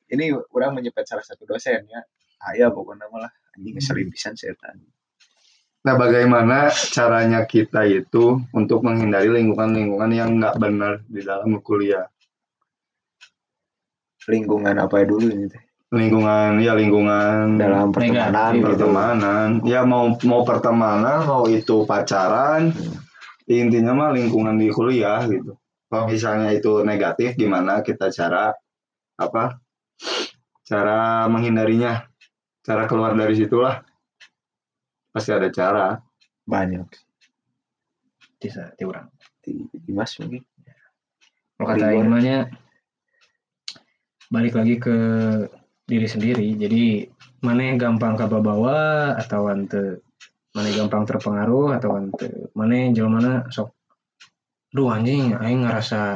Ini 0.09 0.25
orang 0.49 0.81
menyepet 0.81 1.05
salah 1.05 1.21
satu 1.21 1.45
dosen 1.45 1.85
ya. 1.85 2.01
Ayah 2.49 2.73
pokoknya 2.73 3.05
malah. 3.13 3.29
Anjing 3.53 3.77
ngeselin 3.77 4.09
pisan 4.09 4.33
setan. 4.33 4.81
Nah 5.85 5.93
bagaimana 5.97 6.73
caranya 6.73 7.45
kita 7.45 7.85
itu 7.85 8.41
untuk 8.53 8.81
menghindari 8.81 9.29
lingkungan-lingkungan 9.29 10.11
yang 10.13 10.41
nggak 10.41 10.57
benar 10.57 11.05
di 11.05 11.21
dalam 11.21 11.61
kuliah? 11.61 12.09
Lingkungan 14.25 14.77
apa 14.77 15.05
dulu 15.05 15.29
ini 15.29 15.49
teh 15.49 15.70
lingkungan 15.91 16.63
ya 16.63 16.71
lingkungan 16.71 17.59
dalam 17.59 17.91
pertemanan 17.91 18.31
Negatif. 18.31 18.55
gitu. 18.55 18.67
Pertemanan. 18.71 19.47
Ya 19.67 19.81
mau 19.83 20.15
mau 20.23 20.41
pertemanan 20.47 21.27
mau 21.27 21.43
itu 21.51 21.83
pacaran 21.83 22.71
intinya 23.51 23.91
mah 23.91 24.15
lingkungan 24.15 24.55
di 24.55 24.71
kuliah 24.71 25.27
gitu. 25.27 25.59
Kalau 25.91 26.07
misalnya 26.07 26.55
itu 26.55 26.87
negatif 26.87 27.35
gimana 27.35 27.83
kita 27.83 28.07
cara 28.07 28.55
apa 29.19 29.59
cara 30.63 31.27
menghindarinya? 31.27 32.07
Cara 32.63 32.87
keluar 32.87 33.11
dari 33.11 33.35
situlah. 33.35 33.83
Pasti 35.11 35.35
ada 35.35 35.51
cara. 35.51 35.99
Banyak. 36.47 36.87
Bisa 38.39 38.71
diurang. 38.79 39.11
di 39.41 39.65
Dimas 39.73 40.13
mungkin. 40.21 40.45
Kalau 41.57 41.67
kata. 41.67 41.97
Imanya 41.97 42.47
balik 44.29 44.53
lagi 44.55 44.77
ke 44.77 44.95
diri 45.91 46.07
sendiri. 46.07 46.47
Jadi 46.55 47.03
mana 47.43 47.67
yang 47.67 47.75
gampang 47.75 48.15
kababawa 48.15 49.11
atau 49.19 49.51
ante 49.51 49.99
mana 50.55 50.71
yang 50.71 50.87
gampang 50.87 51.03
terpengaruh 51.03 51.75
atau 51.75 51.95
ante 51.95 52.47
mana 52.55 52.73
yang 52.75 52.91
jelema 52.95 53.19
mana 53.19 53.31
sok 53.47 53.75
duh 54.71 54.87
anjing 54.87 55.35
aing 55.35 55.67
ngerasa 55.67 56.15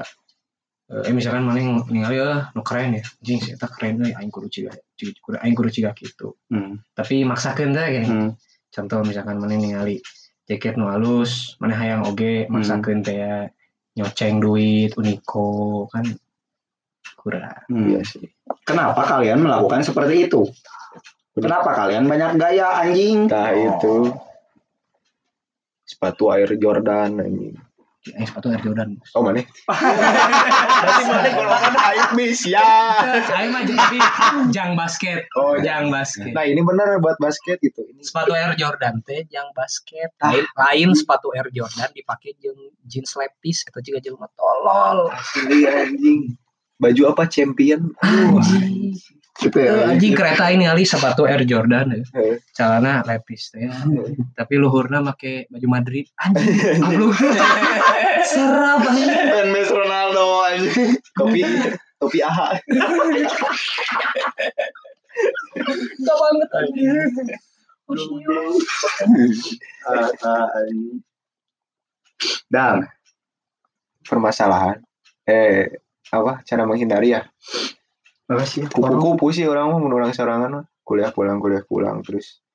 eh 0.85 1.11
misalkan 1.11 1.43
mana 1.43 1.59
yang 1.59 1.81
ningali 1.89 2.21
ah 2.21 2.53
nu 2.53 2.61
keren 2.61 2.95
ya 2.95 3.03
anjing 3.03 3.39
saya 3.41 3.57
tak 3.57 3.73
keren 3.73 3.99
euy 3.99 4.13
aing 4.13 4.29
kudu 4.29 4.47
ciga 4.47 4.71
ciga- 4.95 5.17
kudu 5.17 5.35
aing 5.41 5.55
kudu 5.57 5.69
ciga 5.73 5.91
gitu 5.97 6.37
hmm. 6.53 6.77
tapi 6.93 7.25
maksakeun 7.25 7.73
teh 7.73 7.87
gini 7.89 8.07
Hmm. 8.07 8.29
contoh 8.69 9.01
misalkan 9.01 9.41
mana 9.41 9.57
ningali 9.57 9.97
jaket 10.45 10.77
nu 10.77 10.87
halus 10.87 11.57
mana 11.57 11.73
hayang 11.73 12.05
oge 12.05 12.45
maksakeun 12.53 13.01
teh 13.01 13.17
ya 13.17 13.49
nyoceng 13.97 14.37
duit 14.37 14.93
uniko 14.93 15.87
kan 15.89 16.05
kurang 17.17 17.65
Hmm. 17.65 17.87
iya 17.89 17.99
sih 18.05 18.29
kenapa 18.65 19.01
kalian 19.05 19.39
melakukan 19.45 19.85
seperti 19.85 20.27
itu 20.27 20.49
kenapa 21.37 21.71
kalian 21.77 22.09
banyak 22.09 22.35
gaya 22.41 22.81
anjing 22.81 23.29
entah 23.29 23.53
itu 23.53 24.11
sepatu 25.85 26.33
air 26.33 26.49
Jordan 26.57 27.21
anjing 27.21 27.55
Eh, 28.13 28.21
sepatu 28.21 28.53
Air 28.53 28.61
Jordan. 28.61 29.01
Oh 29.17 29.25
mana? 29.25 29.41
Berarti 30.85 31.03
mana 31.09 31.29
golongan 31.33 31.73
hype 31.73 32.13
bis 32.13 32.45
ya. 32.45 33.01
Saya 33.25 33.49
mah 33.49 33.65
jadi 33.65 33.97
jang 34.53 34.77
basket. 34.77 35.25
Oh, 35.33 35.57
jang 35.57 35.89
basket. 35.89 36.29
Nah 36.29 36.45
ini 36.45 36.61
bener 36.61 37.01
buat 37.01 37.17
basket 37.17 37.57
gitu. 37.65 37.81
Ini 37.81 38.05
sepatu 38.05 38.37
Air 38.37 38.53
Jordan 38.61 39.01
teh 39.01 39.25
jang 39.25 39.49
basket. 39.57 40.13
Lain, 40.21 40.45
lain 40.53 40.89
sepatu 40.93 41.33
Air 41.33 41.49
Jordan 41.49 41.89
dipakai 41.97 42.37
jeung 42.37 42.77
jeans 42.85 43.09
lepis 43.17 43.65
atau 43.65 43.81
juga 43.81 43.97
jelma 43.97 44.29
tolol. 44.37 45.09
asli 45.09 45.65
anjing. 45.65 46.37
Baju 46.75 47.01
apa 47.07 47.23
champion? 47.25 47.91
Anjing. 48.01 48.95
Gitu 49.35 49.51
Eh, 49.59 49.67
ya. 49.67 49.91
anjing 49.91 50.15
kereta 50.15 50.47
ini 50.47 50.63
ali 50.63 50.83
sepatu 50.83 51.23
Air 51.23 51.43
Jordan 51.43 51.91
ya. 51.91 51.99
Eh. 52.15 52.39
Celana 52.51 53.03
lepis 53.03 53.51
teh. 53.51 53.67
Tapi 54.31 54.53
luhurna 54.55 54.99
make 54.99 55.47
baju 55.47 55.67
Madrid. 55.67 56.07
Anjing. 56.17 56.79
Abluk. 56.81 57.15
Serap 58.23 58.79
anjing. 58.81 59.11
Fanbase 59.35 59.71
Ronaldo 59.71 60.23
aja. 60.41 60.69
Kopi 61.13 61.41
kopi 61.97 62.19
AHA. 62.19 62.47
Gak 65.97 66.17
banget 66.17 66.49
anjing. 66.53 66.91
Oh, 67.85 67.93
Dan 72.47 72.87
permasalahan 74.01 74.81
eh 75.25 75.69
apa 76.13 76.45
cara 76.45 76.63
menghindari 76.65 77.17
ya 77.17 77.25
sih? 78.45 78.65
kupu-kupu 78.65 79.29
sih 79.33 79.45
orang 79.45 79.73
mah 79.73 79.81
menurang 79.81 80.11
sorangan 80.13 80.65
kuliah 80.85 81.09
pulang 81.09 81.41
kuliah 81.41 81.65
pulang 81.65 82.01
terus 82.05 82.45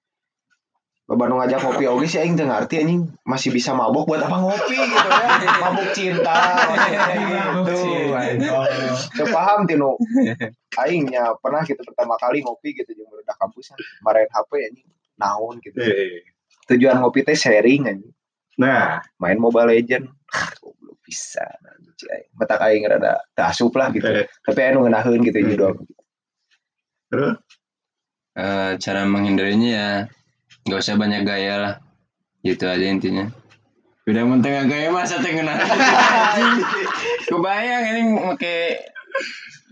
Loba 1.10 1.26
nu 1.26 1.42
ngajak 1.42 1.58
ngopi 1.66 1.90
oge 1.90 2.06
sih 2.06 2.22
aing 2.22 2.38
teu 2.38 2.46
ngarti 2.46 2.86
anjing 2.86 3.02
masih 3.26 3.50
bisa 3.50 3.74
mabok 3.74 4.06
buat 4.06 4.22
apa 4.22 4.46
ngopi 4.46 4.78
gitu 4.78 5.08
ya. 5.10 5.26
Mabuk 5.66 5.90
cinta. 5.90 6.38
Gitu. 7.66 8.46
Teu 9.18 9.26
paham 9.34 9.66
tinu 9.66 9.98
aingnya 10.78 11.34
pernah 11.42 11.66
gitu 11.66 11.82
pertama 11.82 12.14
kali 12.14 12.46
ngopi 12.46 12.78
gitu 12.78 12.94
jeung 12.94 13.10
budak 13.10 13.34
kampus 13.42 13.74
marahin 14.06 14.30
HP 14.30 14.50
anjing 14.70 14.86
naon 15.18 15.58
gitu. 15.58 15.82
Tujuan 16.70 17.02
ngopi 17.02 17.26
teh 17.26 17.34
sharing 17.34 17.90
anjing. 17.90 18.14
Nah, 18.62 19.02
Main 19.18 19.42
Mobile 19.42 19.74
Legend. 19.74 20.06
Bisa 21.10 21.42
anjing 21.42 22.06
aing. 22.62 22.86
Rada 22.86 23.18
teu 23.34 23.44
asup 23.50 23.74
lah 23.74 23.90
gitu. 23.90 24.06
Tapi 24.46 24.60
anu 24.62 24.86
ngeunaheun 24.86 25.20
gitu 25.26 25.38
judul. 25.42 25.74
Eh, 28.38 28.72
cara 28.78 29.02
menghindarinya 29.02 29.70
ya 29.74 29.88
nggak 30.64 30.80
usah 30.80 30.94
banyak 30.94 31.26
gaya 31.26 31.54
lah 31.58 31.74
gitu 32.46 32.70
aja 32.70 32.86
intinya 32.86 33.26
udah 34.08 34.22
nggak 34.26 34.66
gaya 34.70 34.88
masa 34.94 35.20
kena 35.20 35.54
kebayang 37.30 37.84
ini 37.90 38.00
pakai 38.32 38.60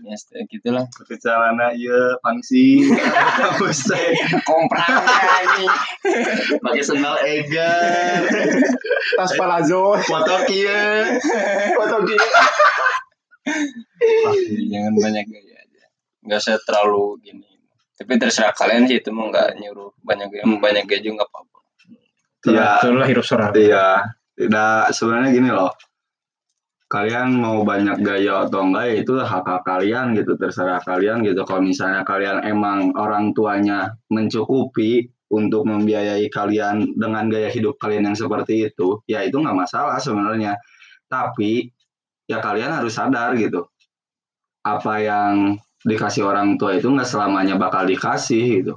ya 0.05 0.15
gitulah 0.47 0.85
pakai 0.87 1.17
celana 1.19 1.75
ieu 1.75 2.15
pangsi. 2.23 2.87
Buset. 3.59 4.15
komprak 4.47 4.87
anjing 4.87 5.73
Pakai 6.63 6.83
sendal 6.83 7.15
Egar. 7.27 8.23
Tas 9.19 9.31
palazzo. 9.35 9.99
Foto 10.07 10.35
kieu. 10.47 11.19
Foto 11.75 11.97
dia. 12.07 12.27
jangan 14.69 14.93
banyak 14.93 15.25
gaya 15.25 15.55
aja 15.57 15.85
nggak 16.21 16.37
usah 16.37 16.61
terlalu 16.61 17.17
gini 17.25 17.49
tapi 17.97 18.15
terserah 18.21 18.53
kalian 18.53 18.85
sih 18.85 19.01
itu 19.01 19.09
mah 19.09 19.25
nggak 19.33 19.57
nyuruh 19.57 19.89
banyak 20.05 20.29
gaya 20.29 20.43
mau 20.45 20.61
banyak 20.61 20.85
gaya 20.85 21.01
juga 21.01 21.25
nggak 21.25 21.29
apa-apa 21.33 21.59
Iya. 22.47 22.79
Itulah 22.79 23.07
hirup. 23.07 23.25
Iya, 23.51 23.87
tidak 24.39 24.95
sebenarnya 24.95 25.29
gini 25.35 25.49
loh. 25.51 25.71
Kalian 26.89 27.37
mau 27.37 27.61
banyak 27.61 28.01
gaya 28.01 28.49
atau 28.49 28.65
enggak 28.65 28.85
ya 28.89 28.95
itu 29.05 29.13
hak 29.21 29.45
hak 29.45 29.61
kalian 29.61 30.17
gitu, 30.17 30.33
terserah 30.41 30.81
kalian 30.81 31.21
gitu. 31.21 31.45
Kalau 31.45 31.61
misalnya 31.61 32.01
kalian 32.01 32.41
emang 32.41 32.97
orang 32.97 33.29
tuanya 33.37 33.93
mencukupi 34.09 35.05
untuk 35.29 35.69
membiayai 35.69 36.25
kalian 36.33 36.97
dengan 36.97 37.29
gaya 37.29 37.53
hidup 37.53 37.77
kalian 37.77 38.09
yang 38.09 38.17
seperti 38.17 38.73
itu, 38.73 38.97
ya 39.05 39.21
itu 39.21 39.37
nggak 39.37 39.53
masalah 39.53 40.01
sebenarnya. 40.01 40.57
Tapi 41.05 41.69
ya 42.25 42.41
kalian 42.41 42.73
harus 42.81 42.97
sadar 42.97 43.37
gitu, 43.37 43.69
apa 44.65 44.93
yang 44.97 45.61
dikasih 45.85 46.25
orang 46.27 46.59
tua 46.59 46.75
itu 46.75 46.91
nggak 46.91 47.07
selamanya 47.07 47.55
bakal 47.55 47.87
dikasih 47.87 48.59
gitu 48.59 48.73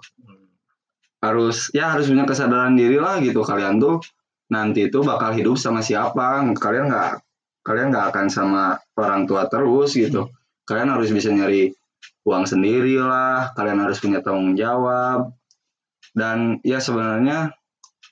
harus 1.23 1.71
ya 1.71 1.95
harus 1.95 2.11
punya 2.11 2.27
kesadaran 2.27 2.75
diri 2.75 2.99
lah 2.99 3.23
gitu 3.23 3.47
kalian 3.47 3.79
tuh 3.79 4.03
nanti 4.51 4.91
itu 4.91 5.03
bakal 5.07 5.31
hidup 5.35 5.55
sama 5.55 5.83
siapa 5.83 6.43
kalian 6.59 6.91
nggak 6.91 7.23
kalian 7.63 7.95
nggak 7.95 8.15
akan 8.15 8.27
sama 8.31 8.79
orang 8.99 9.27
tua 9.27 9.47
terus 9.47 9.95
gitu. 9.95 10.31
Kalian 10.67 10.95
harus 10.95 11.11
bisa 11.11 11.31
nyari 11.31 11.71
uang 12.23 12.47
sendiri 12.47 12.99
lah 12.99 13.51
kalian 13.55 13.83
harus 13.83 13.99
punya 14.03 14.23
tanggung 14.23 14.55
jawab. 14.59 15.35
Dan 16.13 16.61
ya 16.67 16.83
sebenarnya 16.83 17.55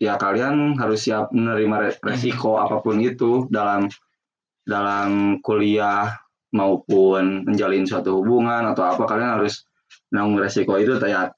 ya 0.01 0.17
kalian 0.17 0.81
harus 0.81 1.05
siap 1.05 1.31
menerima 1.35 1.77
re- 1.77 2.01
resiko 2.01 2.57
apa 2.57 2.81
pun 2.81 2.97
itu 3.03 3.45
dalam 3.53 3.91
dalam 4.65 5.43
kuliah 5.45 6.17
maupun 6.51 7.47
menjalin 7.47 7.87
suatu 7.87 8.19
hubungan 8.23 8.67
atau 8.71 8.83
apa 8.87 9.03
kalian 9.07 9.39
harus 9.39 9.67
menanggung 10.11 10.39
resiko 10.41 10.79
itu. 10.79 10.97
Ya 11.07 11.31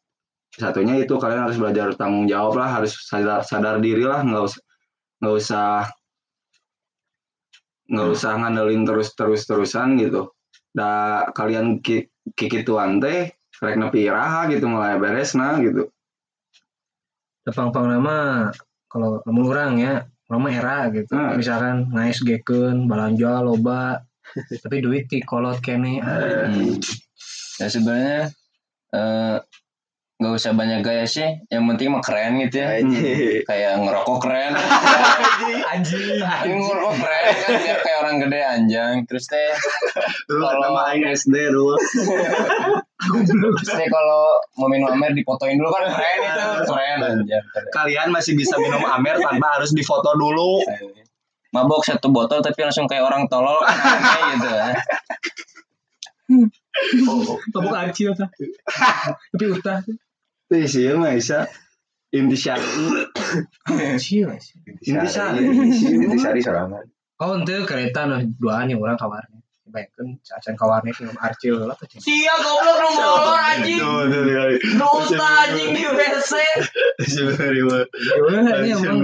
satunya 0.52 1.00
itu 1.00 1.16
kalian 1.16 1.48
harus 1.48 1.56
belajar 1.56 1.96
tanggung 1.96 2.28
jawab 2.28 2.60
lah 2.60 2.68
harus 2.80 2.92
sadar, 3.08 3.40
sadar 3.40 3.80
diri 3.80 4.04
lah 4.04 4.20
nggak 4.20 4.44
usah 4.52 4.60
nggak 5.24 5.34
usah 5.40 5.68
nggak 7.90 8.08
usah 8.14 8.38
ngandelin 8.38 8.86
terus 8.86 9.14
terus 9.16 9.46
terusan 9.48 9.98
gitu 9.98 10.30
da 10.72 11.22
kalian 11.34 11.82
ki 11.82 12.08
kikituan 12.38 13.02
teh 13.02 13.34
rek 13.62 13.76
nepi 13.78 14.08
iraha 14.08 14.48
gitu 14.50 14.66
mulai 14.70 14.98
beres 14.98 15.34
nah 15.34 15.58
gitu 15.58 15.90
Tepang-pang 17.42 17.90
nama 17.90 18.48
kalau 18.86 19.18
kamu 19.26 19.40
orang 19.50 19.72
ya, 19.82 19.94
lama 20.30 20.48
era 20.52 20.86
gitu. 20.94 21.10
Hmm. 21.10 21.34
Misalkan 21.34 21.90
ngais 21.90 22.22
geken, 22.22 22.86
balanja 22.86 23.42
loba, 23.42 23.98
tapi 24.62 24.78
duit 24.78 25.10
di 25.10 25.18
kolot 25.26 25.58
kene. 25.58 25.98
Hmm. 25.98 26.78
Ya 27.58 27.66
sebenarnya 27.66 28.30
eh, 28.94 29.38
nggak 30.22 30.38
usah 30.38 30.54
banyak 30.54 30.86
gaya 30.86 31.02
sih, 31.02 31.26
yang 31.50 31.66
penting 31.66 31.90
mah 31.90 31.98
keren 31.98 32.38
gitu 32.46 32.62
ya. 32.62 32.78
Anjing. 32.78 33.42
Kayak 33.42 33.82
ngerokok 33.82 34.18
keren. 34.22 34.52
Anjing. 35.74 36.22
Ngerokok 36.46 36.94
keren 37.02 37.24
kan 37.42 37.52
biar 37.58 37.78
kayak 37.82 37.98
orang 38.06 38.16
gede 38.22 38.40
anjang. 38.46 38.94
Terus 39.10 39.26
teh 39.26 39.50
Kalau- 40.30 40.62
nama 40.62 40.94
aing 40.94 41.10
SD 41.10 41.50
dulu 41.50 41.74
terus 43.02 43.66
teh 43.66 43.88
kalau 43.90 44.38
mau 44.62 44.70
minum 44.70 44.94
amer 44.94 45.10
difotoin 45.10 45.58
dulu 45.58 45.74
kan 45.74 45.90
keren 45.90 46.18
itu 46.22 46.42
keren 46.70 46.98
kalian 47.74 48.08
masih 48.14 48.38
bisa 48.38 48.54
minum 48.62 48.78
amer 48.86 49.18
tanpa 49.18 49.58
harus 49.58 49.74
difoto 49.74 50.14
dulu 50.14 50.62
Mabok 51.52 51.84
satu 51.84 52.08
botol 52.08 52.40
tapi 52.40 52.64
langsung 52.64 52.88
kayak 52.88 53.04
orang 53.04 53.28
tolol 53.28 53.60
kan 53.60 53.76
aneh 53.76 54.22
gitu 54.40 54.48
ya. 54.48 54.68
Mabuk 57.52 57.76
arcil 57.76 58.16
tah. 58.16 58.32
Tapi 59.36 59.44
utah 59.52 59.84
Wih 60.52 60.68
sih 60.68 60.84
ya 60.84 61.00
bisa 61.00 61.48
inti 62.12 62.36
syari 62.36 62.60
arcil 63.72 64.28
sih. 64.36 64.60
inti 64.84 65.08
syari 65.08 65.40
Intisari 65.80 66.44
sorangan. 66.44 66.84
Oh, 67.24 67.32
ente 67.40 67.56
kereta 67.64 68.04
noh 68.04 68.20
duaan 68.36 68.68
yang 68.68 68.84
orang 68.84 69.00
kawarnya. 69.00 69.40
Bayangkan 69.72 70.20
acan 70.20 70.52
kawarnya 70.52 70.92
film 70.92 71.16
arcil 71.16 71.56
lah. 71.64 71.72
Sia 71.96 72.34
goblok 72.36 72.76
lu 72.84 72.90
ngolor 73.00 73.40
anjing. 73.40 73.80
Duta 74.76 75.28
anjing 75.48 75.72
di 75.72 75.82
WC. 75.88 76.32
Yang 78.68 78.96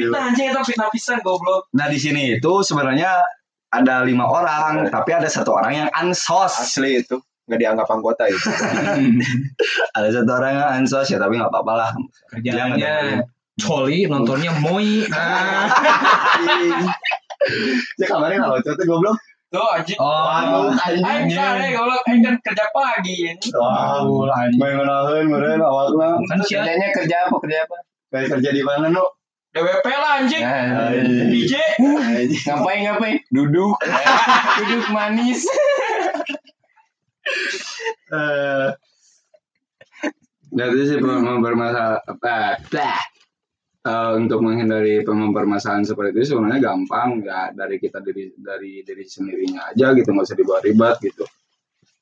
Kita 0.00 0.18
anjing 0.32 0.48
itu 0.48 0.84
pisan 0.96 1.20
goblok. 1.20 1.68
Nah 1.76 1.92
di 1.92 2.00
sini 2.00 2.40
itu 2.40 2.52
sebenarnya 2.64 3.20
ada 3.68 4.00
lima 4.00 4.24
orang, 4.24 4.88
tapi 4.88 5.12
ada 5.12 5.28
satu 5.28 5.52
orang 5.60 5.84
yang 5.84 5.88
ansos. 5.92 6.56
Asli 6.56 7.04
itu 7.04 7.20
nggak 7.44 7.60
dianggap 7.60 7.88
anggota 7.88 8.24
itu. 8.28 8.50
Ada 9.96 10.08
satu 10.20 10.30
orang 10.32 10.52
yang 10.56 10.68
ansos 10.80 11.08
ya, 11.12 11.20
tapi 11.20 11.36
nggak 11.36 11.52
apa-apa 11.52 11.72
lah. 11.76 11.90
Kerjaannya 12.32 13.24
coli 13.60 14.08
nontonnya 14.08 14.52
moi. 14.60 15.04
Ah. 15.12 15.68
Ya 18.00 18.08
kamarnya 18.08 18.40
nggak 18.40 18.52
lucu 18.56 18.72
tuh 18.72 18.86
goblok. 18.88 19.20
Tuh 19.52 19.68
anjing. 19.76 20.00
Oh, 20.00 20.72
Aing 20.72 21.28
sare 21.28 21.76
goblok 21.76 22.00
aing 22.08 22.24
kan 22.24 22.40
kerja 22.40 22.64
pagi 22.72 23.28
anjing. 23.28 23.52
Wah, 23.52 24.00
main 24.56 24.80
ngenahin, 24.80 25.28
meren 25.28 25.60
awalnya. 25.60 26.16
kan 26.24 26.40
Kerjanya 26.40 26.88
kerja 26.96 27.28
apa 27.28 27.36
kerja 27.44 27.68
apa? 27.68 27.76
Kayak 28.08 28.28
kerja 28.38 28.48
di 28.48 28.62
mana 28.64 28.88
nu? 28.88 29.04
DWP 29.54 29.86
lah 29.86 30.12
anjing. 30.18 30.42
Nah, 30.42 30.90
DJ. 31.30 31.54
ngapain 32.42 32.80
ngapain? 32.90 33.16
Duduk. 33.30 33.78
Duduk 34.58 34.84
manis. 34.90 35.46
Eh, 38.14 38.68
Nah 40.54 40.70
itu 40.70 40.86
sih 40.86 40.96
apa? 41.02 42.14
Bah. 42.70 43.02
eh, 43.84 44.10
untuk 44.16 44.40
menghindari 44.40 45.04
permasalahan 45.04 45.84
seperti 45.84 46.24
itu 46.24 46.36
sebenarnya 46.36 46.72
gampang 46.72 47.20
ya 47.20 47.52
dari 47.52 47.76
kita 47.76 48.00
diri 48.00 48.32
dari 48.40 48.80
diri 48.80 49.04
sendirinya 49.04 49.74
aja 49.74 49.92
gitu 49.92 50.08
nggak 50.08 50.24
usah 50.24 50.38
dibawa 50.40 50.64
ribet 50.64 50.96
gitu 51.04 51.24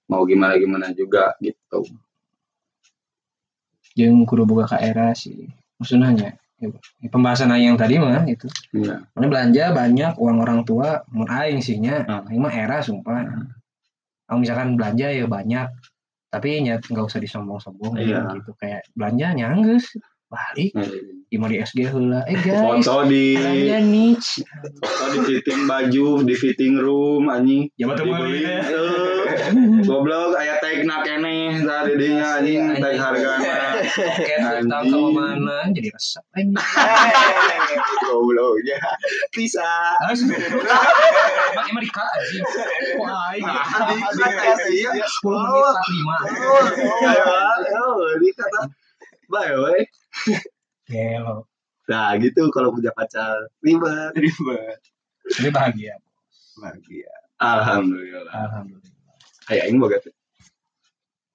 mau 0.06 0.22
gimana 0.22 0.54
gimana 0.62 0.94
juga 0.94 1.35
gitu 1.42 1.82
Jeung 3.92 4.24
kudu 4.24 4.48
boga 4.48 4.64
ka 4.64 4.78
era 4.80 5.12
sih. 5.12 5.52
Maksudnya 5.76 6.08
nya, 6.16 6.30
ya, 6.56 6.72
pembahasan 7.12 7.52
yang 7.61 7.76
tadi 7.76 8.00
mah 8.00 8.24
itu. 8.24 8.48
Iya. 8.72 9.04
Mana 9.12 9.26
belanja 9.28 9.64
banyak 9.68 10.12
uang 10.16 10.38
orang 10.40 10.61
tua 10.64 11.04
mun 11.12 11.28
aing 11.28 11.61
sih 11.61 11.76
nya. 11.76 12.00
Hmm. 12.08 12.24
Aing 12.24 12.40
mah 12.40 12.54
era 12.56 12.80
sumpah. 12.80 13.20
Kalau 14.24 14.38
misalkan 14.38 14.78
belanja 14.78 15.06
ya 15.11 15.26
banyak 15.26 15.68
tapi 16.32 16.64
nya 16.64 16.80
nggak 16.80 17.04
usah 17.04 17.20
disombong-sombong 17.20 18.00
Iya. 18.00 18.24
gitu. 18.40 18.56
Kayak 18.56 18.88
belanja 18.96 19.26
nyangges 19.37 19.85
balik. 20.32 20.72
Di 21.28 21.37
mau 21.37 21.48
di 21.48 21.61
SG 21.61 21.88
heula 21.88 22.24
eh 22.24 22.37
guys 22.37 22.85
foto 22.85 23.04
di 23.04 23.37
belanja 23.37 23.78
nih 23.85 24.12
foto 24.80 25.04
di 25.12 25.20
fitting 25.24 25.61
baju 25.64 26.06
di 26.24 26.35
fitting 26.37 26.74
room 26.76 27.28
anjing. 27.28 27.68
Ya, 27.76 27.85
betul 27.88 28.08
ya. 28.37 28.61
Eh, 28.64 29.85
goblok 29.85 30.37
aya 30.37 30.56
tag 30.61 30.85
na 30.85 31.04
keneh 31.04 31.61
tadi 31.61 31.92
dinya 31.96 32.40
anjing 32.40 32.80
tag 32.80 32.96
hargana 32.96 33.52
Oke, 33.82 34.34
tahu 34.70 35.10
mana 35.10 35.66
jadi 35.74 35.90
resep 35.90 36.24
aing. 36.38 36.54
Gobloknya. 38.06 38.78
Bisa. 39.34 39.98
Harus 40.06 40.22
emang 40.22 41.66
emang 41.66 41.82
dikat 41.82 42.06
anjing. 42.06 42.44
Wah, 43.02 43.34
aing. 43.34 43.46
Sepuluh 45.10 45.40
menit 45.42 45.64
empat 45.66 45.86
lima. 45.90 46.16
Ini 48.22 48.28
kata 48.38 48.60
Bye. 49.32 49.88
Gelo. 50.86 51.48
Nah 51.88 52.14
gitu 52.20 52.52
kalau 52.52 52.70
punya 52.70 52.92
pacar 52.92 53.48
ribet. 53.64 54.12
Ribet. 54.14 54.80
Ini 55.40 55.48
bahagia. 55.48 55.96
Bahagia. 56.60 57.12
Alhamdulillah. 57.40 58.28
Alhamdulillah. 58.28 59.16
Kayak 59.48 59.64
ini 59.72 59.76
boga 59.80 59.98
teh. 59.98 60.14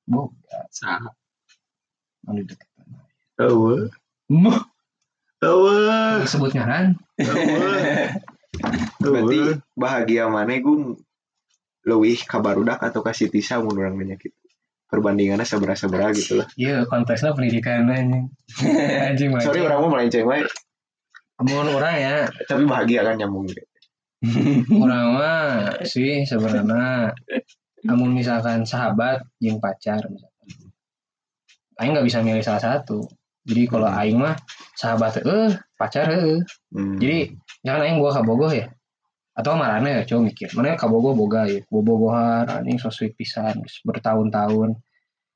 Bu, 0.08 0.32
Saha. 0.72 1.12
Anu 2.28 2.44
deket. 2.44 2.68
Eueuh. 3.40 3.88
Muh, 4.28 4.60
Eueuh. 5.40 6.28
sebut 6.28 6.52
ngaran. 6.54 7.00
Eueuh. 7.18 8.12
Berarti 9.02 9.40
bahagia 9.74 10.28
mana 10.28 10.60
gung 10.60 11.00
leuwih 11.88 12.20
ka 12.28 12.44
barudak 12.44 12.84
atau 12.84 13.00
ka 13.00 13.16
si 13.16 13.32
Tisa 13.32 13.64
mun 13.64 13.80
urang 13.80 13.96
nanya 13.96 14.20
gitu. 14.20 14.36
Perbandingannya 14.88 15.44
seberapa-seberapa 15.44 16.16
gitu 16.16 16.40
lah. 16.40 16.48
Iya, 16.56 16.88
konteksnya 16.88 17.36
pendidikan 17.36 17.92
anjing. 17.92 18.32
Anjing 19.08 19.30
mah. 19.36 19.44
Sorry 19.44 19.60
orang 19.60 19.84
mau 19.84 19.92
melenceng 19.92 20.24
wae, 20.24 20.48
Amun 21.38 21.70
orang 21.70 22.02
ya, 22.02 22.16
tapi 22.50 22.66
bahagia 22.66 23.06
kan 23.06 23.22
nyambung. 23.22 23.46
orang 24.74 25.06
mah 25.14 25.46
sih 25.86 26.26
sebenarnya 26.26 27.14
amun 27.86 28.18
misalkan 28.18 28.66
sahabat 28.66 29.22
jeung 29.38 29.62
pacar 29.62 30.02
misalkan. 30.10 30.37
Aing 31.78 31.94
nggak 31.94 32.08
bisa 32.10 32.26
milih 32.26 32.42
salah 32.42 32.62
satu. 32.62 33.06
Jadi 33.48 33.64
kalau 33.70 33.88
aing 33.88 34.18
mah 34.20 34.36
sahabat 34.76 35.24
eh 35.24 35.56
pacar 35.80 36.10
eh. 36.12 36.42
Hmm. 36.74 37.00
jadi 37.00 37.32
jangan 37.64 37.82
aing 37.86 37.98
gua 38.02 38.12
kabogoh 38.12 38.52
ya. 38.52 38.68
Atau 39.38 39.54
marane 39.54 40.02
ya 40.02 40.04
coba 40.04 40.28
mikir. 40.28 40.50
Mana 40.58 40.74
kabogoh 40.74 41.14
boga 41.14 41.46
ya. 41.46 41.62
Bobogohan 41.70 42.50
anjing 42.50 42.82
so 42.82 42.90
sweet 42.90 43.14
pisan 43.14 43.62
geus 43.62 43.80
bertahun-tahun. 43.86 44.74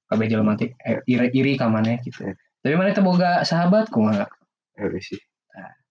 Kabeh 0.10 0.28
jelema 0.28 0.58
teh 0.58 0.74
eh, 0.82 1.00
iri 1.08 1.30
iri 1.32 1.54
ka 1.56 1.70
maneh 1.70 2.02
gitu. 2.02 2.34
Tapi 2.66 2.74
mana 2.74 2.92
teh 2.92 3.06
boga 3.06 3.46
sahabat 3.46 3.94
kumaha? 3.94 4.26
Udah 4.82 5.02
sih. 5.02 5.22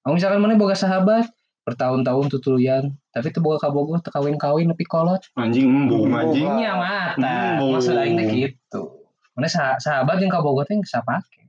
kalau 0.01 0.17
misalkan 0.17 0.41
mana 0.41 0.57
boga 0.57 0.73
sahabat 0.73 1.29
bertahun-tahun 1.69 2.33
tutuluyan 2.33 2.85
tapi 3.13 3.31
teu 3.31 3.45
boga 3.45 3.69
kabogoh 3.69 4.01
teu 4.01 4.11
kawin-kawin 4.11 4.67
nepi 4.67 4.83
kolot. 4.89 5.23
Anjing 5.37 5.69
embung 5.69 6.11
anjing. 6.11 6.49
nya 6.59 6.75
mata 6.75 7.61
Hmm, 7.61 7.79
maksud 7.79 7.95
aing 7.95 8.19
gitu 8.19 9.00
mana 9.40 9.48
sah- 9.48 9.81
sahabat 9.81 10.20
yang 10.20 10.29
kabogoh 10.29 10.68
teh 10.68 10.76
geus 10.76 10.92
sapake 10.92 11.48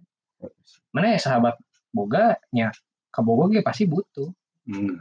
mana 0.96 1.20
sahabat 1.20 1.60
boga 1.92 2.40
nya 2.56 2.72
kabogoh 3.12 3.52
ge 3.52 3.60
pasti 3.62 3.84
butuh. 3.86 4.32
Hmm. 4.66 4.96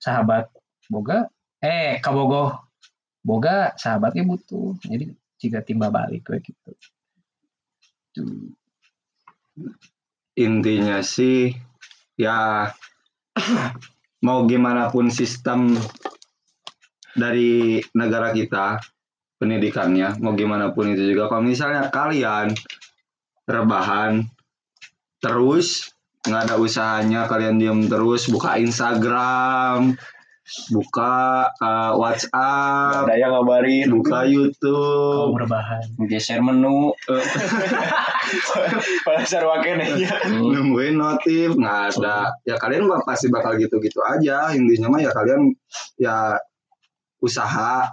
sahabat 0.00 0.48
boga? 0.88 1.28
Eh 1.60 2.00
kabogoh 2.00 2.56
boga 3.20 3.76
sahabatnya 3.76 4.24
butuh. 4.24 4.72
Jadi 4.80 5.12
jika 5.36 5.60
timba 5.60 5.92
balik 5.92 6.24
kayak 6.24 6.48
gitu. 6.48 6.72
Tuh. 8.16 8.56
intinya 10.40 11.04
sih 11.04 11.52
ya 12.16 12.64
mau 14.24 14.48
gimana 14.48 14.88
pun 14.88 15.12
sistem 15.12 15.76
dari 17.12 17.84
negara 17.92 18.32
kita 18.32 18.80
pendidikannya 19.40 20.20
mau 20.20 20.36
gimana 20.36 20.76
pun 20.76 20.92
itu 20.92 21.16
juga. 21.16 21.32
Kalau 21.32 21.42
misalnya 21.42 21.88
kalian 21.88 22.52
rebahan 23.48 24.28
terus 25.24 25.88
nggak 26.20 26.52
ada 26.52 26.56
usahanya 26.60 27.24
kalian 27.24 27.56
diem 27.56 27.80
terus 27.88 28.28
buka 28.28 28.60
Instagram 28.60 29.96
buka 30.74 31.46
uh, 31.62 31.94
WhatsApp 31.94 33.06
Ada 33.06 33.14
yang 33.14 33.30
ngabarin. 33.38 33.86
buka 33.94 34.26
YouTube. 34.26 35.38
Berbahan 35.38 35.86
geser 36.10 36.42
menu. 36.42 36.90
Pada 39.06 39.22
sarwaken 39.26 39.78
ya. 39.98 40.14
nungguin 40.30 40.98
notif 40.98 41.54
nggak 41.54 41.94
ada. 41.94 42.34
Ya 42.46 42.58
kalian 42.58 42.90
pasti 43.06 43.30
bakal 43.30 43.58
gitu-gitu 43.62 44.02
aja. 44.02 44.50
Intinya 44.54 44.90
mah 44.90 45.00
ya 45.02 45.10
kalian 45.14 45.54
ya 45.98 46.38
usaha 47.22 47.90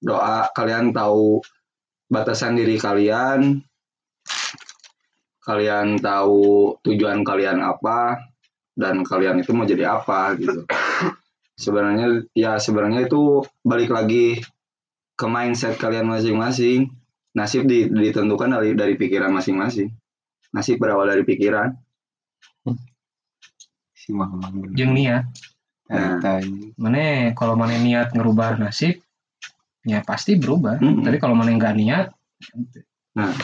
doa 0.00 0.48
kalian 0.56 0.92
tahu 0.92 1.44
batasan 2.08 2.56
diri 2.56 2.76
kalian. 2.80 3.60
Kalian 5.40 5.96
tahu 6.00 6.76
tujuan 6.84 7.24
kalian 7.24 7.64
apa 7.64 8.20
dan 8.76 9.02
kalian 9.04 9.40
itu 9.40 9.50
mau 9.56 9.64
jadi 9.64 9.88
apa 9.96 10.36
gitu. 10.36 10.68
Sebenarnya 11.56 12.24
ya 12.36 12.56
sebenarnya 12.60 13.08
itu 13.08 13.44
balik 13.64 13.92
lagi 13.92 14.40
ke 15.16 15.26
mindset 15.28 15.76
kalian 15.80 16.08
masing-masing. 16.08 16.92
Nasib 17.30 17.62
di- 17.68 17.88
ditentukan 17.88 18.50
dari 18.58 18.74
dari 18.74 18.94
pikiran 18.98 19.30
masing-masing. 19.30 19.88
Nasib 20.50 20.82
berawal 20.82 21.08
dari 21.08 21.22
pikiran. 21.22 21.70
Si 23.94 24.16
Mamang 24.16 24.50
bener. 24.50 24.72
jeung 24.74 24.96
niat 24.96 25.28
mana 26.80 27.34
kalau 27.36 27.52
mana 27.58 27.76
niat 27.76 28.14
ngerubah 28.16 28.56
nasib 28.56 29.02
ya 29.84 30.04
pasti 30.04 30.36
berubah 30.36 30.76
Mm-mm. 30.80 31.04
tapi 31.04 31.16
kalau 31.16 31.34
mana 31.36 31.52
nggak 31.56 31.76
niat 31.76 32.06
Nah. 33.10 33.34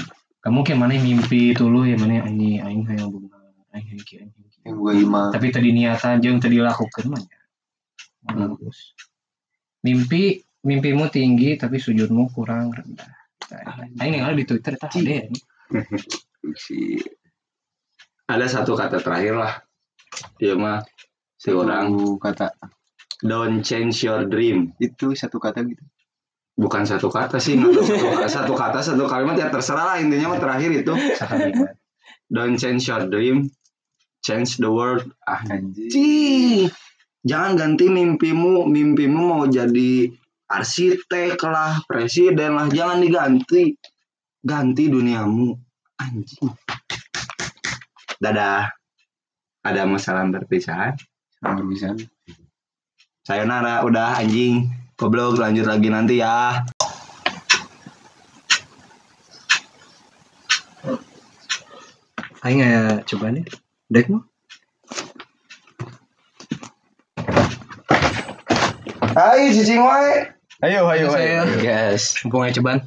gak 0.40 0.53
mungkin 0.55 0.79
mana 0.79 0.94
mimpi 0.96 1.53
dulu 1.53 1.85
ya 1.85 1.99
mana 1.99 2.25
ini 2.31 2.62
aing 2.62 2.87
hayang 2.87 3.11
bunga 3.12 3.35
aing 3.75 3.87
hayang 3.92 4.05
kieu, 4.07 4.22
aing 4.25 4.33
hayang 4.33 4.49
kieu. 4.49 4.62
Yang 4.64 5.35
tapi 5.37 5.46
tadi 5.53 5.68
niatan 5.75 6.22
jeung 6.22 6.38
tadi 6.40 6.57
lakukan 6.62 7.05
mah 7.12 7.20
ya. 7.20 7.40
Hmm. 8.31 8.57
bagus 8.57 8.94
mimpi 9.85 10.40
mimpimu 10.64 11.11
tinggi 11.12 11.59
tapi 11.61 11.77
sujudmu 11.83 12.31
kurang 12.33 12.72
rendah 12.72 13.11
Nah, 13.46 13.87
aing 14.03 14.18
ningali 14.18 14.42
di 14.42 14.46
Twitter 14.49 14.75
tah 14.75 14.90
ada 14.90 15.12
ya. 15.22 15.27
Si 16.62 16.99
ada 18.27 18.46
satu 18.46 18.75
kata 18.79 19.03
terakhir 19.03 19.35
lah 19.35 19.53
dia 20.38 20.55
mah 20.55 20.83
si 21.38 21.51
orang 21.51 21.90
Satu 21.94 22.18
kata 22.22 22.46
don't 23.22 23.62
change 23.66 24.03
your 24.07 24.27
dream 24.31 24.75
itu 24.79 25.14
satu 25.14 25.42
kata 25.42 25.66
gitu. 25.66 25.83
Bukan 26.57 26.88
satu 26.88 27.12
kata 27.12 27.37
sih 27.37 27.61
satu, 27.61 27.85
satu 28.27 28.53
kata 28.57 28.81
satu 28.81 29.05
kalimat 29.05 29.37
ya 29.37 29.53
terserah 29.53 29.95
lah. 29.95 29.97
Intinya 30.01 30.35
mah 30.35 30.40
terakhir 30.40 30.73
itu. 30.73 30.92
Don't 32.27 32.59
change 32.59 32.90
your 32.90 33.07
dream 33.07 33.47
change 34.27 34.59
the 34.59 34.66
world. 34.66 35.07
Ah 35.23 35.47
Anjing. 35.47 36.66
Jangan 37.23 37.55
ganti 37.55 37.87
mimpimu. 37.87 38.66
Mimpimu 38.66 39.21
mau 39.23 39.47
jadi 39.47 40.11
arsitek 40.51 41.38
lah 41.47 41.79
presiden 41.87 42.59
lah. 42.59 42.66
Jangan 42.66 42.99
diganti. 42.99 43.79
Ganti 44.42 44.90
duniamu. 44.90 45.55
Anjing. 46.03 46.51
Dadah. 48.19 48.66
Ada 49.62 49.83
masalah 49.87 50.27
perpisahan 50.31 50.95
bisa. 51.66 51.95
sayonara 53.27 53.83
udah 53.83 54.23
anjing 54.23 54.71
goblok 54.96 55.37
lanjut 55.37 55.68
lagi 55.68 55.92
nanti 55.92 56.24
ya 56.24 56.64
Aing 62.46 62.62
ya 62.62 63.02
coba 63.02 63.35
nih. 63.35 63.42
Dek 63.90 64.06
mau? 64.06 64.22
Hai 69.18 69.50
cicing 69.50 69.82
wae 69.82 70.30
Ayo, 70.62 70.87
ayo, 70.87 71.11
ayo. 71.11 71.42
gas 71.59 72.22
mumpung 72.22 72.46
aja 72.46 72.62
cobaan. 72.62 72.87